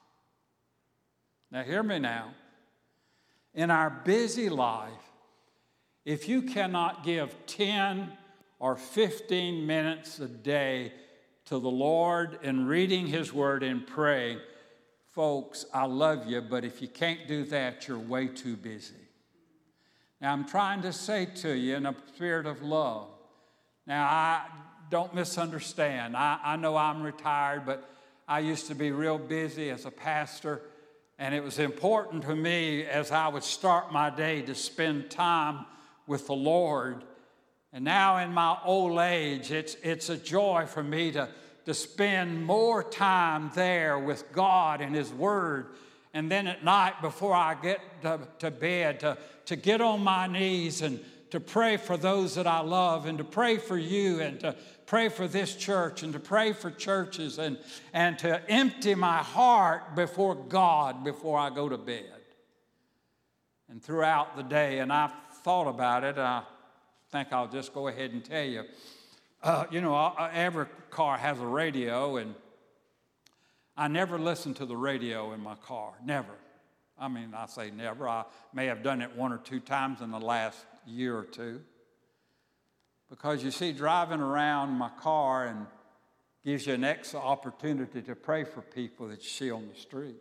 now 1.50 1.64
hear 1.64 1.82
me 1.82 1.98
now, 1.98 2.32
in 3.54 3.72
our 3.72 3.90
busy 3.90 4.50
life, 4.50 4.92
if 6.04 6.28
you 6.28 6.42
cannot 6.42 7.02
give 7.02 7.34
10 7.46 8.12
or 8.60 8.76
15 8.76 9.66
minutes 9.66 10.20
a 10.20 10.28
day 10.28 10.92
to 11.46 11.58
the 11.58 11.70
Lord 11.70 12.38
in 12.42 12.66
reading 12.66 13.06
His 13.06 13.32
Word 13.32 13.62
and 13.62 13.86
praying, 13.86 14.38
folks, 15.10 15.66
I 15.72 15.86
love 15.86 16.26
you, 16.26 16.40
but 16.40 16.64
if 16.64 16.80
you 16.80 16.88
can't 16.88 17.28
do 17.28 17.44
that, 17.44 17.86
you're 17.86 17.98
way 17.98 18.28
too 18.28 18.56
busy. 18.56 18.94
Now, 20.20 20.32
I'm 20.32 20.46
trying 20.46 20.82
to 20.82 20.92
say 20.92 21.26
to 21.36 21.52
you 21.54 21.76
in 21.76 21.86
a 21.86 21.94
spirit 22.14 22.46
of 22.46 22.62
love. 22.62 23.08
Now, 23.86 24.04
I 24.04 24.46
don't 24.90 25.14
misunderstand. 25.14 26.16
I, 26.16 26.38
I 26.42 26.56
know 26.56 26.76
I'm 26.76 27.02
retired, 27.02 27.66
but 27.66 27.90
I 28.26 28.38
used 28.38 28.68
to 28.68 28.74
be 28.74 28.90
real 28.90 29.18
busy 29.18 29.68
as 29.70 29.84
a 29.84 29.90
pastor, 29.90 30.62
and 31.18 31.34
it 31.34 31.44
was 31.44 31.58
important 31.58 32.22
to 32.24 32.34
me 32.34 32.84
as 32.84 33.10
I 33.10 33.28
would 33.28 33.44
start 33.44 33.92
my 33.92 34.08
day 34.08 34.40
to 34.42 34.54
spend 34.54 35.10
time 35.10 35.66
with 36.06 36.26
the 36.26 36.34
Lord. 36.34 37.04
And 37.74 37.84
now 37.84 38.18
in 38.18 38.32
my 38.32 38.56
old 38.64 39.00
age, 39.00 39.50
it's, 39.50 39.76
it's 39.82 40.08
a 40.08 40.16
joy 40.16 40.66
for 40.66 40.82
me 40.82 41.10
to, 41.10 41.28
to 41.66 41.74
spend 41.74 42.46
more 42.46 42.84
time 42.84 43.50
there 43.56 43.98
with 43.98 44.32
God 44.32 44.80
and 44.80 44.94
His 44.94 45.12
Word. 45.12 45.66
And 46.14 46.30
then 46.30 46.46
at 46.46 46.62
night, 46.62 47.02
before 47.02 47.34
I 47.34 47.54
get 47.54 47.80
to, 48.02 48.20
to 48.38 48.52
bed, 48.52 49.00
to, 49.00 49.18
to 49.46 49.56
get 49.56 49.80
on 49.80 50.04
my 50.04 50.28
knees 50.28 50.82
and 50.82 51.04
to 51.30 51.40
pray 51.40 51.76
for 51.76 51.96
those 51.96 52.36
that 52.36 52.46
I 52.46 52.60
love 52.60 53.06
and 53.06 53.18
to 53.18 53.24
pray 53.24 53.56
for 53.56 53.76
you 53.76 54.20
and 54.20 54.38
to 54.38 54.54
pray 54.86 55.08
for 55.08 55.26
this 55.26 55.56
church 55.56 56.04
and 56.04 56.12
to 56.12 56.20
pray 56.20 56.52
for 56.52 56.70
churches 56.70 57.40
and, 57.40 57.58
and 57.92 58.16
to 58.20 58.48
empty 58.48 58.94
my 58.94 59.18
heart 59.18 59.96
before 59.96 60.36
God 60.36 61.02
before 61.02 61.40
I 61.40 61.50
go 61.50 61.68
to 61.68 61.78
bed. 61.78 62.04
And 63.68 63.82
throughout 63.82 64.36
the 64.36 64.44
day, 64.44 64.78
and 64.78 64.92
I've 64.92 65.10
thought 65.42 65.66
about 65.66 66.04
it, 66.04 66.18
I 66.18 66.44
think 67.14 67.32
I'll 67.32 67.46
just 67.46 67.72
go 67.72 67.86
ahead 67.86 68.10
and 68.10 68.24
tell 68.24 68.42
you. 68.42 68.64
Uh, 69.40 69.66
you 69.70 69.80
know, 69.80 70.12
every 70.32 70.66
car 70.90 71.16
has 71.16 71.38
a 71.38 71.46
radio, 71.46 72.16
and 72.16 72.34
I 73.76 73.86
never 73.86 74.18
listen 74.18 74.52
to 74.54 74.66
the 74.66 74.76
radio 74.76 75.32
in 75.32 75.40
my 75.40 75.54
car. 75.54 75.92
Never. 76.04 76.34
I 76.98 77.06
mean, 77.06 77.32
I 77.32 77.46
say 77.46 77.70
never. 77.70 78.08
I 78.08 78.24
may 78.52 78.66
have 78.66 78.82
done 78.82 79.00
it 79.00 79.14
one 79.14 79.32
or 79.32 79.38
two 79.38 79.60
times 79.60 80.00
in 80.00 80.10
the 80.10 80.18
last 80.18 80.58
year 80.86 81.16
or 81.16 81.22
two. 81.22 81.60
Because 83.08 83.44
you 83.44 83.52
see, 83.52 83.72
driving 83.72 84.20
around 84.20 84.70
my 84.70 84.90
car 85.00 85.46
and 85.46 85.66
gives 86.44 86.66
you 86.66 86.74
an 86.74 86.82
extra 86.82 87.20
opportunity 87.20 88.02
to 88.02 88.16
pray 88.16 88.42
for 88.42 88.60
people 88.60 89.06
that 89.08 89.22
you 89.22 89.28
see 89.28 89.52
on 89.52 89.68
the 89.72 89.80
street. 89.80 90.16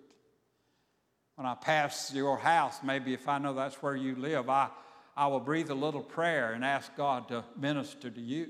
When 1.38 1.48
I 1.48 1.56
pass 1.56 2.14
your 2.14 2.38
house, 2.38 2.82
maybe 2.84 3.16
if 3.16 3.28
I 3.28 3.40
know 3.40 3.56
that's 3.56 3.82
where 3.82 3.96
you 3.96 4.16
live, 4.16 4.48
I 4.48 4.70
I 5.16 5.28
will 5.28 5.40
breathe 5.40 5.70
a 5.70 5.76
little 5.76 6.02
prayer 6.02 6.54
and 6.54 6.66
ask 6.66 6.96
God 6.96 7.28
to 7.28 7.44
minister 7.58 8.10
to 8.10 8.22
you. 8.22 8.48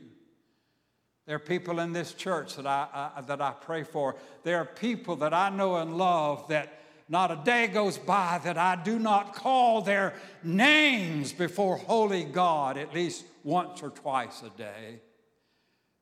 There 1.25 1.35
are 1.35 1.39
people 1.39 1.79
in 1.79 1.93
this 1.93 2.13
church 2.13 2.55
that 2.57 2.67
I, 2.67 3.21
that 3.27 3.41
I 3.41 3.51
pray 3.51 3.83
for. 3.83 4.15
There 4.43 4.57
are 4.57 4.65
people 4.65 5.15
that 5.17 5.33
I 5.33 5.49
know 5.49 5.77
and 5.77 5.97
love 5.97 6.47
that 6.49 6.79
not 7.07 7.31
a 7.31 7.41
day 7.43 7.67
goes 7.67 7.97
by 7.97 8.39
that 8.43 8.57
I 8.57 8.75
do 8.75 8.99
not 8.99 9.35
call 9.35 9.81
their 9.81 10.13
names 10.43 11.31
before 11.31 11.77
holy 11.77 12.23
God 12.23 12.77
at 12.77 12.93
least 12.93 13.25
once 13.43 13.81
or 13.83 13.89
twice 13.89 14.41
a 14.41 14.49
day. 14.57 15.01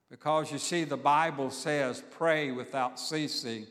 Because 0.10 0.52
you 0.52 0.58
see, 0.58 0.84
the 0.84 0.98
Bible 0.98 1.52
says, 1.52 2.04
pray 2.12 2.52
without 2.52 3.00
ceasing. 3.00 3.66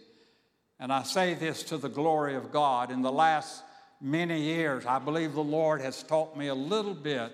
And 0.78 0.92
I 0.92 1.02
say 1.02 1.34
this 1.34 1.62
to 1.64 1.76
the 1.76 1.88
glory 1.88 2.34
of 2.34 2.50
God. 2.50 2.90
In 2.90 3.02
the 3.02 3.12
last 3.12 3.62
many 4.00 4.40
years, 4.40 4.86
I 4.86 4.98
believe 4.98 5.34
the 5.34 5.42
Lord 5.42 5.80
has 5.80 6.02
taught 6.02 6.36
me 6.36 6.48
a 6.48 6.54
little 6.54 6.94
bit 6.94 7.32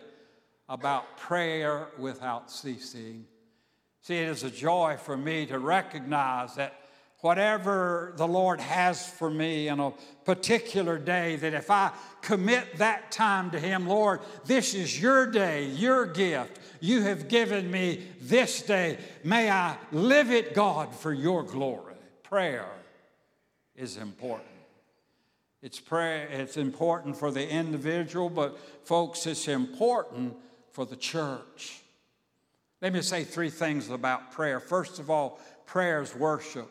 about 0.69 1.17
prayer 1.17 1.89
without 1.99 2.51
ceasing. 2.51 3.27
See, 4.03 4.17
it 4.17 4.29
is 4.29 4.43
a 4.43 4.51
joy 4.51 4.97
for 4.99 5.17
me 5.17 5.47
to 5.47 5.59
recognize 5.59 6.57
that 6.57 6.75
whatever 7.21 8.13
the 8.17 8.27
Lord 8.27 8.61
has 8.61 9.09
for 9.09 9.31
me 9.31 9.69
in 9.69 9.81
a 9.81 9.93
particular 10.25 10.99
day, 10.99 11.37
that 11.37 11.55
if 11.55 11.71
I 11.71 11.91
commit 12.21 12.77
that 12.79 13.11
time 13.11 13.51
to 13.51 13.61
Him, 13.61 13.87
Lord, 13.89 14.21
this 14.45 14.75
is 14.75 15.01
your 15.01 15.27
day, 15.27 15.67
your 15.67 16.07
gift. 16.07 16.61
You 16.81 17.03
have 17.03 17.29
given 17.29 17.71
me 17.71 18.07
this 18.21 18.63
day. 18.63 18.99
May 19.25 19.51
I 19.51 19.77
live 19.93 20.31
it, 20.31 20.55
God, 20.55 20.95
for 20.95 21.13
your 21.13 21.43
glory. 21.43 21.95
Prayer 22.23 22.69
is 23.75 23.97
important. 23.97 24.56
It's 25.63 25.81
prayer, 25.81 26.29
it's 26.31 26.57
important 26.57 27.17
for 27.17 27.31
the 27.31 27.49
individual, 27.49 28.29
but 28.29 28.59
folks, 28.87 29.27
it's 29.27 29.49
important 29.49 30.37
for 30.73 30.85
the 30.85 30.97
church. 30.97 31.81
Let 32.83 32.93
me 32.93 33.01
say 33.01 33.25
three 33.25 33.51
things 33.51 33.89
about 33.89 34.33
prayer. 34.33 34.61
First 34.61 34.99
of 34.99 35.11
all, 35.11 35.41
prayer 35.65 36.03
is 36.03 36.15
worship. 36.15 36.71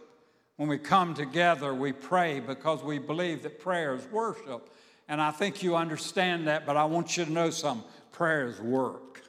When 0.57 0.69
we 0.69 0.77
come 0.77 1.13
together, 1.13 1.73
we 1.73 1.91
pray 1.91 2.39
because 2.39 2.83
we 2.83 2.99
believe 2.99 3.43
that 3.43 3.59
prayer 3.59 3.95
is 3.95 4.05
worship. 4.07 4.69
And 5.07 5.21
I 5.21 5.31
think 5.31 5.61
you 5.61 5.75
understand 5.75 6.47
that, 6.47 6.65
but 6.65 6.77
I 6.77 6.85
want 6.85 7.17
you 7.17 7.25
to 7.25 7.31
know 7.31 7.49
something 7.49 7.87
prayer 8.11 8.47
is 8.47 8.61
work. 8.61 9.21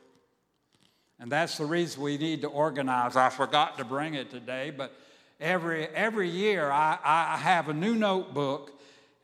And 1.18 1.32
that's 1.32 1.58
the 1.58 1.64
reason 1.64 2.02
we 2.02 2.18
need 2.18 2.42
to 2.42 2.48
organize. 2.48 3.16
I 3.16 3.30
forgot 3.30 3.78
to 3.78 3.84
bring 3.84 4.14
it 4.14 4.30
today, 4.30 4.70
but 4.70 4.96
every, 5.40 5.88
every 5.88 6.28
year 6.28 6.70
I, 6.70 6.98
I 7.02 7.36
have 7.38 7.68
a 7.68 7.74
new 7.74 7.94
notebook 7.96 8.75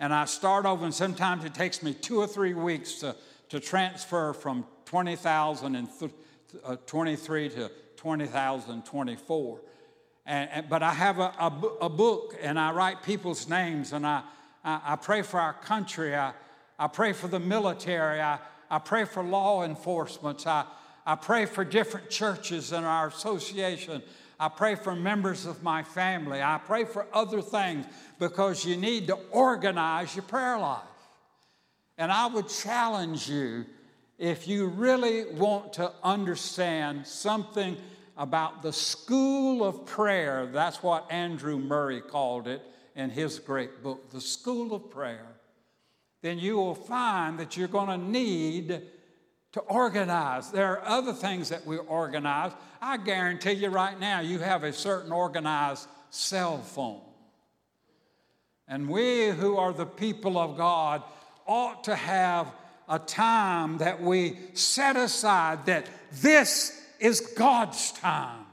and 0.02 0.12
I 0.12 0.24
start 0.24 0.66
over, 0.66 0.84
and 0.84 0.92
sometimes 0.92 1.44
it 1.44 1.54
takes 1.54 1.80
me 1.80 1.94
two 1.94 2.18
or 2.18 2.26
three 2.26 2.54
weeks 2.54 2.94
to, 2.96 3.14
to 3.50 3.60
transfer 3.60 4.32
from 4.32 4.66
20,023 4.86 7.46
uh, 7.46 7.50
to 7.50 7.70
20,024. 7.94 9.60
And, 10.26 10.50
and, 10.50 10.68
but 10.68 10.82
I 10.82 10.92
have 10.92 11.20
a, 11.20 11.32
a, 11.38 11.52
a, 11.82 11.88
book 11.88 12.34
and 12.42 12.58
I 12.58 12.72
write 12.72 13.04
people's 13.04 13.48
names 13.48 13.92
and 13.92 14.04
I, 14.04 14.24
I, 14.64 14.80
I, 14.84 14.96
pray 14.96 15.22
for 15.22 15.38
our 15.38 15.52
country. 15.52 16.16
I, 16.16 16.32
I 16.80 16.88
pray 16.88 17.12
for 17.12 17.28
the 17.28 17.38
military. 17.38 18.20
I, 18.20 18.40
I 18.68 18.80
pray 18.80 19.04
for 19.04 19.22
law 19.22 19.62
enforcement. 19.62 20.48
I, 20.48 20.64
I 21.06 21.14
pray 21.14 21.46
for 21.46 21.64
different 21.64 22.10
churches 22.10 22.72
in 22.72 22.82
our 22.82 23.06
association. 23.06 24.02
I 24.42 24.48
pray 24.48 24.74
for 24.74 24.96
members 24.96 25.46
of 25.46 25.62
my 25.62 25.84
family. 25.84 26.42
I 26.42 26.58
pray 26.58 26.84
for 26.84 27.06
other 27.12 27.40
things 27.40 27.86
because 28.18 28.64
you 28.64 28.76
need 28.76 29.06
to 29.06 29.14
organize 29.30 30.16
your 30.16 30.24
prayer 30.24 30.58
life. 30.58 30.82
And 31.96 32.10
I 32.10 32.26
would 32.26 32.48
challenge 32.48 33.28
you 33.28 33.66
if 34.18 34.48
you 34.48 34.66
really 34.66 35.32
want 35.34 35.74
to 35.74 35.92
understand 36.02 37.06
something 37.06 37.76
about 38.16 38.64
the 38.64 38.72
school 38.72 39.64
of 39.64 39.86
prayer, 39.86 40.46
that's 40.46 40.82
what 40.82 41.12
Andrew 41.12 41.56
Murray 41.56 42.00
called 42.00 42.48
it 42.48 42.62
in 42.96 43.10
his 43.10 43.38
great 43.38 43.80
book, 43.80 44.10
The 44.10 44.20
School 44.20 44.74
of 44.74 44.90
Prayer, 44.90 45.28
then 46.20 46.40
you 46.40 46.56
will 46.56 46.74
find 46.74 47.38
that 47.38 47.56
you're 47.56 47.68
going 47.68 48.00
to 48.00 48.10
need 48.10 48.82
to 49.52 49.60
organize. 49.60 50.50
There 50.50 50.78
are 50.78 50.86
other 50.86 51.12
things 51.12 51.50
that 51.50 51.66
we 51.66 51.76
organize. 51.76 52.52
I 52.80 52.96
guarantee 52.96 53.52
you 53.52 53.68
right 53.68 53.98
now, 53.98 54.20
you 54.20 54.38
have 54.38 54.64
a 54.64 54.72
certain 54.72 55.12
organized 55.12 55.86
cell 56.10 56.58
phone. 56.58 57.00
And 58.66 58.88
we 58.88 59.28
who 59.28 59.56
are 59.56 59.72
the 59.72 59.86
people 59.86 60.38
of 60.38 60.56
God 60.56 61.02
ought 61.46 61.84
to 61.84 61.94
have 61.94 62.52
a 62.88 62.98
time 62.98 63.78
that 63.78 64.00
we 64.02 64.38
set 64.54 64.96
aside 64.96 65.66
that 65.66 65.86
this 66.12 66.80
is 66.98 67.20
God's 67.20 67.92
time. 67.92 68.46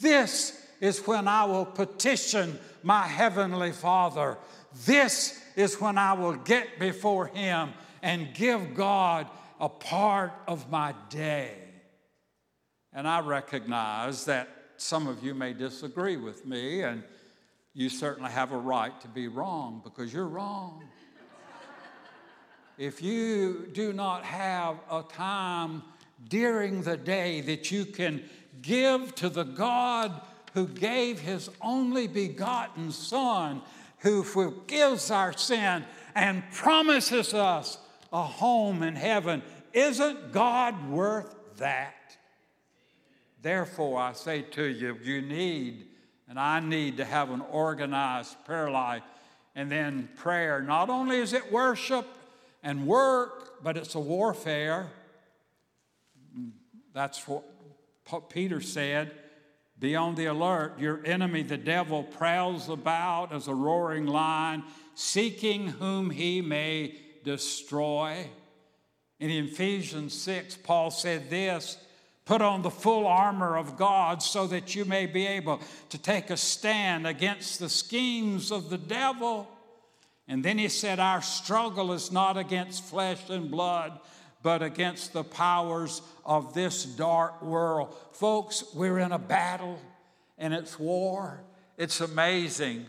This 0.00 0.60
is 0.80 1.06
when 1.06 1.28
I 1.28 1.44
will 1.44 1.64
petition 1.64 2.58
my 2.82 3.06
Heavenly 3.06 3.72
Father. 3.72 4.36
This 4.84 5.40
is 5.56 5.80
when 5.80 5.96
I 5.96 6.14
will 6.14 6.34
get 6.34 6.78
before 6.78 7.26
Him 7.28 7.72
and 8.02 8.34
give 8.34 8.74
God 8.74 9.28
a 9.62 9.68
part 9.68 10.32
of 10.48 10.68
my 10.70 10.92
day. 11.08 11.54
And 12.92 13.06
I 13.06 13.20
recognize 13.20 14.24
that 14.24 14.48
some 14.76 15.06
of 15.06 15.22
you 15.22 15.34
may 15.34 15.52
disagree 15.52 16.16
with 16.16 16.44
me, 16.44 16.82
and 16.82 17.04
you 17.72 17.88
certainly 17.88 18.32
have 18.32 18.50
a 18.50 18.56
right 18.56 19.00
to 19.00 19.08
be 19.08 19.28
wrong 19.28 19.80
because 19.84 20.12
you're 20.12 20.26
wrong. 20.26 20.82
if 22.76 23.00
you 23.00 23.68
do 23.72 23.92
not 23.92 24.24
have 24.24 24.78
a 24.90 25.04
time 25.04 25.84
during 26.28 26.82
the 26.82 26.96
day 26.96 27.40
that 27.42 27.70
you 27.70 27.84
can 27.84 28.20
give 28.62 29.14
to 29.14 29.28
the 29.28 29.44
God 29.44 30.20
who 30.54 30.66
gave 30.66 31.20
his 31.20 31.48
only 31.60 32.08
begotten 32.08 32.90
Son, 32.90 33.62
who 33.98 34.24
forgives 34.24 35.12
our 35.12 35.32
sin 35.32 35.84
and 36.16 36.42
promises 36.50 37.32
us 37.32 37.78
a 38.12 38.22
home 38.22 38.82
in 38.82 38.94
heaven. 38.94 39.42
Isn't 39.72 40.32
God 40.32 40.90
worth 40.90 41.34
that? 41.58 42.16
Therefore, 43.40 44.00
I 44.00 44.12
say 44.12 44.42
to 44.42 44.64
you, 44.64 44.98
you 45.02 45.20
need, 45.20 45.86
and 46.28 46.38
I 46.38 46.60
need 46.60 46.98
to 46.98 47.04
have 47.04 47.30
an 47.30 47.40
organized 47.40 48.36
prayer 48.44 48.70
life. 48.70 49.02
And 49.54 49.70
then 49.70 50.08
prayer, 50.16 50.62
not 50.62 50.88
only 50.88 51.18
is 51.18 51.32
it 51.32 51.52
worship 51.52 52.06
and 52.62 52.86
work, 52.86 53.62
but 53.62 53.76
it's 53.76 53.94
a 53.94 54.00
warfare. 54.00 54.90
That's 56.94 57.26
what 57.26 58.30
Peter 58.30 58.60
said. 58.60 59.12
Be 59.78 59.96
on 59.96 60.14
the 60.14 60.26
alert. 60.26 60.78
Your 60.78 61.04
enemy, 61.04 61.42
the 61.42 61.56
devil, 61.56 62.04
prowls 62.04 62.68
about 62.68 63.32
as 63.32 63.48
a 63.48 63.54
roaring 63.54 64.06
lion, 64.06 64.62
seeking 64.94 65.66
whom 65.66 66.10
he 66.10 66.40
may 66.40 66.94
destroy. 67.24 68.28
In 69.22 69.30
Ephesians 69.30 70.20
6, 70.20 70.56
Paul 70.64 70.90
said 70.90 71.30
this 71.30 71.78
Put 72.24 72.42
on 72.42 72.62
the 72.62 72.70
full 72.70 73.06
armor 73.06 73.56
of 73.56 73.76
God 73.76 74.20
so 74.20 74.48
that 74.48 74.74
you 74.74 74.84
may 74.84 75.06
be 75.06 75.28
able 75.28 75.60
to 75.90 75.98
take 75.98 76.30
a 76.30 76.36
stand 76.36 77.06
against 77.06 77.60
the 77.60 77.68
schemes 77.68 78.50
of 78.50 78.68
the 78.68 78.78
devil. 78.78 79.48
And 80.26 80.44
then 80.44 80.58
he 80.58 80.66
said, 80.66 80.98
Our 80.98 81.22
struggle 81.22 81.92
is 81.92 82.10
not 82.10 82.36
against 82.36 82.82
flesh 82.82 83.30
and 83.30 83.48
blood, 83.48 83.96
but 84.42 84.60
against 84.60 85.12
the 85.12 85.22
powers 85.22 86.02
of 86.26 86.52
this 86.52 86.84
dark 86.84 87.40
world. 87.42 87.94
Folks, 88.10 88.64
we're 88.74 88.98
in 88.98 89.12
a 89.12 89.20
battle 89.20 89.78
and 90.36 90.52
it's 90.52 90.80
war. 90.80 91.44
It's 91.78 92.00
amazing 92.00 92.86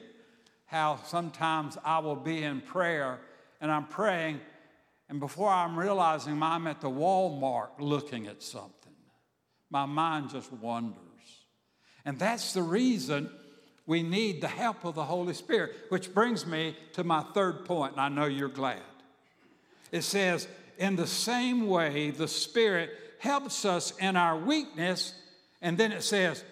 how 0.66 1.00
sometimes 1.06 1.78
I 1.86 2.00
will 2.00 2.16
be 2.16 2.42
in 2.42 2.62
prayer 2.62 3.20
and 3.62 3.72
I'm 3.72 3.86
praying, 3.86 4.42
and 5.10 5.20
before 5.20 5.50
I'm 5.50 5.78
realizing 5.78 6.42
I'm 6.42 6.68
at 6.68 6.82
the 6.82 6.90
Walmart 6.90 7.70
looking 7.80 8.28
at 8.28 8.42
something, 8.42 8.94
my 9.70 9.86
mind 9.86 10.30
just 10.30 10.52
wanders. 10.52 10.98
And 12.06 12.20
that's 12.20 12.54
the 12.54 12.64
reason 12.64 13.30
we 13.86 14.02
need 14.02 14.42
the 14.42 14.48
help 14.48 14.86
of 14.86 14.96
the 14.96 15.04
Holy 15.04 15.34
Spirit, 15.34 15.74
which 15.90 16.14
brings 16.14 16.46
me 16.46 16.78
to 16.94 17.04
my 17.04 17.22
third 17.34 17.66
point, 17.66 17.94
and 17.94 18.02
I 18.02 18.10
know 18.10 18.26
you're 18.26 18.50
glad. 18.50 18.82
It 19.92 20.04
says, 20.04 20.48
in 20.78 20.96
the 20.96 21.08
same 21.08 21.68
way, 21.68 22.12
the 22.12 22.28
Spirit 22.28 22.92
helps 23.20 23.66
us 23.66 23.92
in 23.98 24.16
our 24.16 24.38
weakness, 24.38 25.14
and 25.62 25.78
then 25.78 25.92
it 25.92 26.04
says, 26.04 26.44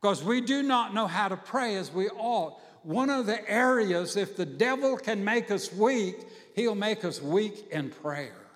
because 0.00 0.22
we 0.22 0.40
do 0.40 0.62
not 0.62 0.94
know 0.94 1.06
how 1.06 1.28
to 1.28 1.36
pray 1.36 1.76
as 1.76 1.92
we 1.92 2.08
ought 2.10 2.60
one 2.86 3.10
of 3.10 3.26
the 3.26 3.50
areas, 3.50 4.16
if 4.16 4.36
the 4.36 4.46
devil 4.46 4.96
can 4.96 5.24
make 5.24 5.50
us 5.50 5.72
weak, 5.72 6.16
he'll 6.54 6.76
make 6.76 7.04
us 7.04 7.20
weak 7.20 7.66
in 7.72 7.90
prayer. 7.90 8.46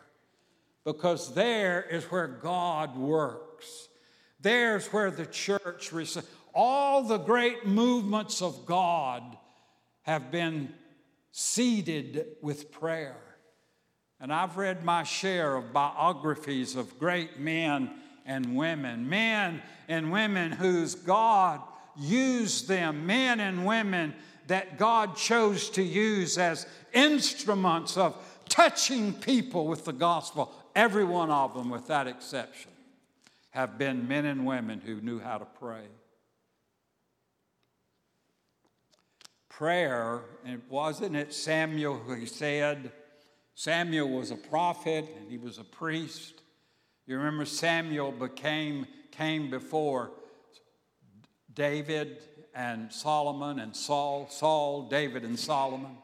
Because 0.84 1.34
there 1.34 1.82
is 1.90 2.04
where 2.04 2.28
God 2.28 2.96
works. 2.96 3.88
There's 4.40 4.86
where 4.88 5.10
the 5.10 5.26
church 5.26 5.90
receives. 5.92 6.28
All 6.54 7.02
the 7.02 7.18
great 7.18 7.66
movements 7.66 8.40
of 8.40 8.66
God 8.66 9.36
have 10.02 10.30
been 10.30 10.74
seeded 11.32 12.26
with 12.40 12.70
prayer. 12.70 13.20
And 14.20 14.32
I've 14.32 14.56
read 14.56 14.84
my 14.84 15.02
share 15.02 15.56
of 15.56 15.72
biographies 15.72 16.76
of 16.76 17.00
great 17.00 17.40
men 17.40 17.90
and 18.24 18.54
women, 18.54 19.08
men 19.08 19.60
and 19.88 20.12
women 20.12 20.52
whose 20.52 20.94
God 20.94 21.60
use 21.98 22.62
them, 22.62 23.06
men 23.06 23.40
and 23.40 23.66
women 23.66 24.14
that 24.46 24.78
God 24.78 25.16
chose 25.16 25.70
to 25.70 25.82
use 25.82 26.38
as 26.38 26.66
instruments 26.92 27.96
of 27.96 28.16
touching 28.48 29.12
people 29.12 29.66
with 29.66 29.84
the 29.84 29.92
gospel. 29.92 30.52
Every 30.74 31.04
one 31.04 31.30
of 31.30 31.54
them, 31.54 31.70
with 31.70 31.86
that 31.88 32.06
exception, 32.06 32.70
have 33.50 33.78
been 33.78 34.08
men 34.08 34.26
and 34.26 34.46
women 34.46 34.80
who 34.84 35.00
knew 35.00 35.20
how 35.20 35.38
to 35.38 35.44
pray. 35.44 35.84
Prayer, 39.48 40.22
and 40.44 40.62
wasn't 40.68 41.16
it 41.16 41.34
Samuel 41.34 41.98
who 41.98 42.26
said, 42.26 42.92
Samuel 43.54 44.08
was 44.08 44.30
a 44.30 44.36
prophet 44.36 45.06
and 45.18 45.30
he 45.30 45.36
was 45.36 45.58
a 45.58 45.64
priest. 45.64 46.40
You 47.06 47.18
remember 47.18 47.44
Samuel 47.44 48.12
became 48.12 48.86
came 49.10 49.50
before 49.50 50.12
David 51.54 52.18
and 52.54 52.92
Solomon 52.92 53.58
and 53.58 53.74
Saul, 53.74 54.28
Saul, 54.28 54.88
David, 54.88 55.24
and 55.24 55.38
Solomon. 55.38 55.96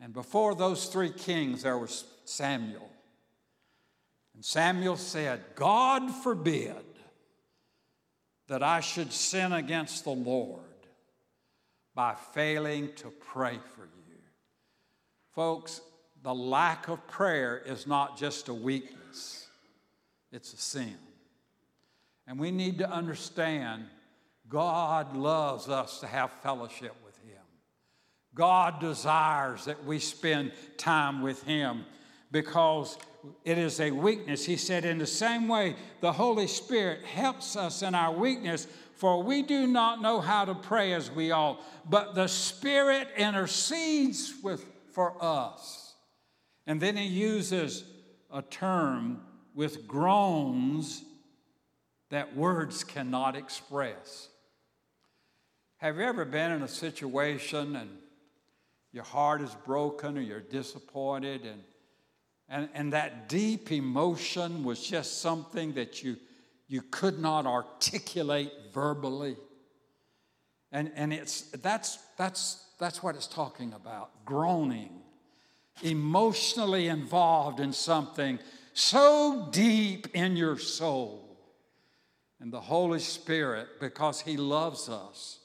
And 0.00 0.12
before 0.12 0.54
those 0.54 0.86
three 0.86 1.10
kings, 1.10 1.62
there 1.62 1.78
was 1.78 2.04
Samuel. 2.24 2.90
And 4.34 4.44
Samuel 4.44 4.96
said, 4.96 5.40
God 5.54 6.10
forbid 6.22 6.84
that 8.48 8.62
I 8.62 8.80
should 8.80 9.12
sin 9.12 9.52
against 9.52 10.04
the 10.04 10.10
Lord 10.10 10.60
by 11.94 12.14
failing 12.34 12.92
to 12.96 13.08
pray 13.08 13.58
for 13.74 13.82
you. 13.82 14.18
Folks, 15.34 15.80
the 16.22 16.34
lack 16.34 16.88
of 16.88 17.06
prayer 17.06 17.62
is 17.64 17.86
not 17.86 18.18
just 18.18 18.48
a 18.48 18.54
weakness, 18.54 19.46
it's 20.30 20.52
a 20.52 20.56
sin. 20.56 20.96
And 22.26 22.38
we 22.38 22.50
need 22.50 22.78
to 22.78 22.90
understand 22.90 23.84
God 24.48 25.16
loves 25.16 25.68
us 25.68 26.00
to 26.00 26.06
have 26.06 26.30
fellowship 26.42 26.94
with 27.04 27.16
Him. 27.18 27.42
God 28.34 28.80
desires 28.80 29.64
that 29.64 29.84
we 29.84 29.98
spend 29.98 30.52
time 30.76 31.22
with 31.22 31.42
Him 31.42 31.84
because 32.30 32.98
it 33.44 33.58
is 33.58 33.80
a 33.80 33.90
weakness. 33.90 34.44
He 34.44 34.56
said, 34.56 34.84
in 34.84 34.98
the 34.98 35.06
same 35.06 35.48
way, 35.48 35.76
the 36.00 36.12
Holy 36.12 36.46
Spirit 36.46 37.04
helps 37.04 37.56
us 37.56 37.82
in 37.82 37.94
our 37.94 38.12
weakness, 38.12 38.66
for 38.94 39.22
we 39.22 39.42
do 39.42 39.66
not 39.66 40.00
know 40.00 40.20
how 40.20 40.44
to 40.44 40.54
pray 40.54 40.92
as 40.92 41.10
we 41.10 41.30
ought, 41.30 41.60
but 41.88 42.14
the 42.14 42.28
Spirit 42.28 43.08
intercedes 43.16 44.32
with, 44.42 44.64
for 44.92 45.16
us. 45.22 45.94
And 46.66 46.80
then 46.80 46.96
he 46.96 47.06
uses 47.06 47.84
a 48.32 48.42
term 48.42 49.22
with 49.54 49.86
groans 49.86 51.02
that 52.10 52.36
words 52.36 52.84
cannot 52.84 53.36
express. 53.36 54.28
Have 55.78 55.98
you 55.98 56.04
ever 56.04 56.24
been 56.24 56.52
in 56.52 56.62
a 56.62 56.68
situation 56.68 57.76
and 57.76 57.90
your 58.92 59.04
heart 59.04 59.42
is 59.42 59.54
broken 59.66 60.16
or 60.16 60.22
you're 60.22 60.40
disappointed 60.40 61.44
and, 61.44 61.62
and, 62.48 62.68
and 62.72 62.92
that 62.94 63.28
deep 63.28 63.70
emotion 63.70 64.64
was 64.64 64.80
just 64.80 65.20
something 65.20 65.74
that 65.74 66.02
you, 66.02 66.16
you 66.66 66.80
could 66.80 67.18
not 67.18 67.44
articulate 67.44 68.50
verbally? 68.72 69.36
And, 70.72 70.90
and 70.94 71.12
it's, 71.12 71.42
that's, 71.42 71.98
that's, 72.16 72.64
that's 72.78 73.02
what 73.02 73.14
it's 73.14 73.26
talking 73.26 73.74
about 73.74 74.24
groaning, 74.24 75.02
emotionally 75.82 76.88
involved 76.88 77.60
in 77.60 77.74
something 77.74 78.38
so 78.72 79.48
deep 79.50 80.08
in 80.14 80.36
your 80.36 80.58
soul. 80.58 81.22
And 82.40 82.50
the 82.50 82.60
Holy 82.62 83.00
Spirit, 83.00 83.68
because 83.78 84.22
He 84.22 84.38
loves 84.38 84.88
us, 84.88 85.40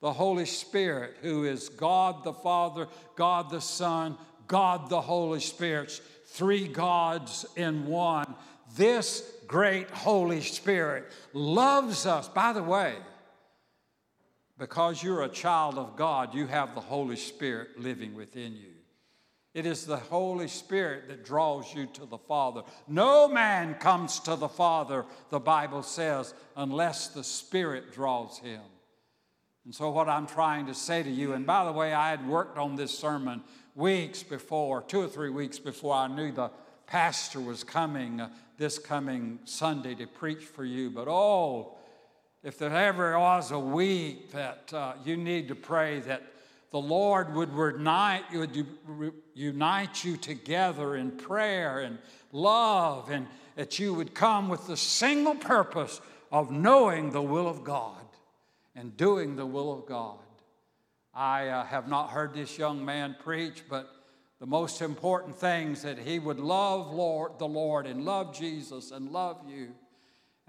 the 0.00 0.12
Holy 0.12 0.46
Spirit, 0.46 1.16
who 1.22 1.44
is 1.44 1.68
God 1.68 2.24
the 2.24 2.32
Father, 2.32 2.88
God 3.16 3.50
the 3.50 3.60
Son, 3.60 4.16
God 4.46 4.88
the 4.88 5.00
Holy 5.00 5.40
Spirit, 5.40 6.00
three 6.26 6.66
gods 6.66 7.46
in 7.56 7.86
one. 7.86 8.34
This 8.76 9.30
great 9.46 9.90
Holy 9.90 10.40
Spirit 10.40 11.10
loves 11.32 12.06
us. 12.06 12.28
By 12.28 12.52
the 12.52 12.62
way, 12.62 12.94
because 14.58 15.02
you're 15.02 15.22
a 15.22 15.28
child 15.28 15.76
of 15.76 15.96
God, 15.96 16.34
you 16.34 16.46
have 16.46 16.74
the 16.74 16.80
Holy 16.80 17.16
Spirit 17.16 17.78
living 17.78 18.14
within 18.14 18.54
you. 18.54 18.72
It 19.52 19.66
is 19.66 19.84
the 19.84 19.96
Holy 19.96 20.46
Spirit 20.46 21.08
that 21.08 21.24
draws 21.24 21.74
you 21.74 21.86
to 21.94 22.06
the 22.06 22.18
Father. 22.18 22.62
No 22.86 23.26
man 23.26 23.74
comes 23.74 24.20
to 24.20 24.36
the 24.36 24.48
Father, 24.48 25.04
the 25.30 25.40
Bible 25.40 25.82
says, 25.82 26.34
unless 26.56 27.08
the 27.08 27.24
Spirit 27.24 27.92
draws 27.92 28.38
him. 28.38 28.60
And 29.64 29.74
so, 29.74 29.90
what 29.90 30.08
I'm 30.08 30.26
trying 30.26 30.66
to 30.66 30.74
say 30.74 31.02
to 31.02 31.10
you, 31.10 31.34
and 31.34 31.46
by 31.46 31.64
the 31.64 31.72
way, 31.72 31.92
I 31.92 32.10
had 32.10 32.26
worked 32.26 32.56
on 32.56 32.76
this 32.76 32.96
sermon 32.96 33.42
weeks 33.74 34.22
before, 34.22 34.82
two 34.82 35.02
or 35.02 35.08
three 35.08 35.30
weeks 35.30 35.58
before 35.58 35.94
I 35.94 36.08
knew 36.08 36.32
the 36.32 36.50
pastor 36.86 37.40
was 37.40 37.62
coming 37.62 38.20
uh, 38.20 38.30
this 38.56 38.78
coming 38.78 39.38
Sunday 39.44 39.94
to 39.94 40.06
preach 40.06 40.44
for 40.44 40.64
you. 40.64 40.90
But 40.90 41.08
oh, 41.08 41.76
if 42.42 42.58
there 42.58 42.74
ever 42.74 43.18
was 43.18 43.50
a 43.50 43.58
week 43.58 44.32
that 44.32 44.72
uh, 44.72 44.94
you 45.04 45.16
need 45.16 45.48
to 45.48 45.54
pray 45.54 46.00
that 46.00 46.22
the 46.70 46.80
Lord 46.80 47.34
would 47.34 47.50
unite, 47.50 48.24
would 48.32 48.66
unite 49.34 50.04
you 50.04 50.16
together 50.16 50.96
in 50.96 51.12
prayer 51.12 51.80
and 51.80 51.98
love, 52.32 53.10
and 53.10 53.26
that 53.56 53.78
you 53.78 53.92
would 53.92 54.14
come 54.14 54.48
with 54.48 54.66
the 54.66 54.76
single 54.76 55.34
purpose 55.34 56.00
of 56.32 56.50
knowing 56.50 57.10
the 57.10 57.22
will 57.22 57.48
of 57.48 57.62
God 57.62 57.99
and 58.80 58.96
doing 58.96 59.36
the 59.36 59.44
will 59.44 59.70
of 59.70 59.84
God. 59.84 60.16
I 61.12 61.48
uh, 61.48 61.64
have 61.66 61.86
not 61.86 62.08
heard 62.08 62.32
this 62.32 62.56
young 62.56 62.82
man 62.82 63.14
preach, 63.22 63.64
but 63.68 63.90
the 64.38 64.46
most 64.46 64.80
important 64.80 65.36
things 65.36 65.82
that 65.82 65.98
he 65.98 66.18
would 66.18 66.40
love 66.40 66.90
Lord, 66.90 67.38
the 67.38 67.46
Lord 67.46 67.86
and 67.86 68.06
love 68.06 68.34
Jesus 68.34 68.90
and 68.90 69.10
love 69.10 69.36
you. 69.46 69.72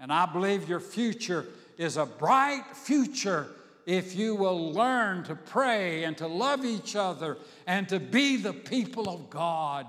And 0.00 0.10
I 0.10 0.24
believe 0.24 0.66
your 0.66 0.80
future 0.80 1.44
is 1.76 1.98
a 1.98 2.06
bright 2.06 2.64
future 2.72 3.48
if 3.84 4.16
you 4.16 4.34
will 4.34 4.72
learn 4.72 5.24
to 5.24 5.34
pray 5.34 6.04
and 6.04 6.16
to 6.16 6.26
love 6.26 6.64
each 6.64 6.96
other 6.96 7.36
and 7.66 7.86
to 7.90 8.00
be 8.00 8.38
the 8.38 8.54
people 8.54 9.10
of 9.10 9.28
God. 9.28 9.86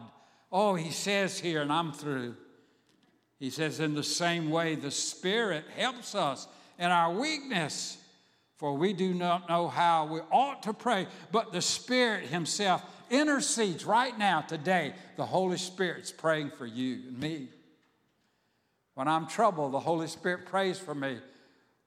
Oh, 0.51 0.75
he 0.75 0.91
says 0.91 1.39
here, 1.39 1.61
and 1.61 1.71
I'm 1.71 1.93
through. 1.93 2.35
He 3.39 3.49
says, 3.51 3.79
in 3.79 3.93
the 3.93 4.03
same 4.03 4.49
way, 4.49 4.75
the 4.75 4.91
Spirit 4.91 5.63
helps 5.77 6.13
us 6.13 6.45
in 6.77 6.91
our 6.91 7.13
weakness. 7.13 7.99
For 8.63 8.71
we 8.71 8.93
do 8.93 9.13
not 9.13 9.49
know 9.49 9.67
how 9.67 10.05
we 10.05 10.21
ought 10.31 10.63
to 10.63 10.73
pray, 10.73 11.07
but 11.33 11.51
the 11.51 11.61
Spirit 11.61 12.27
Himself 12.27 12.81
intercedes 13.09 13.83
right 13.83 14.17
now, 14.17 14.39
today. 14.39 14.93
The 15.17 15.25
Holy 15.25 15.57
Spirit's 15.57 16.13
praying 16.13 16.51
for 16.51 16.65
you 16.65 17.01
and 17.09 17.19
me. 17.19 17.49
When 18.93 19.09
I'm 19.09 19.27
troubled, 19.27 19.73
the 19.73 19.81
Holy 19.81 20.07
Spirit 20.07 20.45
prays 20.45 20.79
for 20.79 20.95
me. 20.95 21.17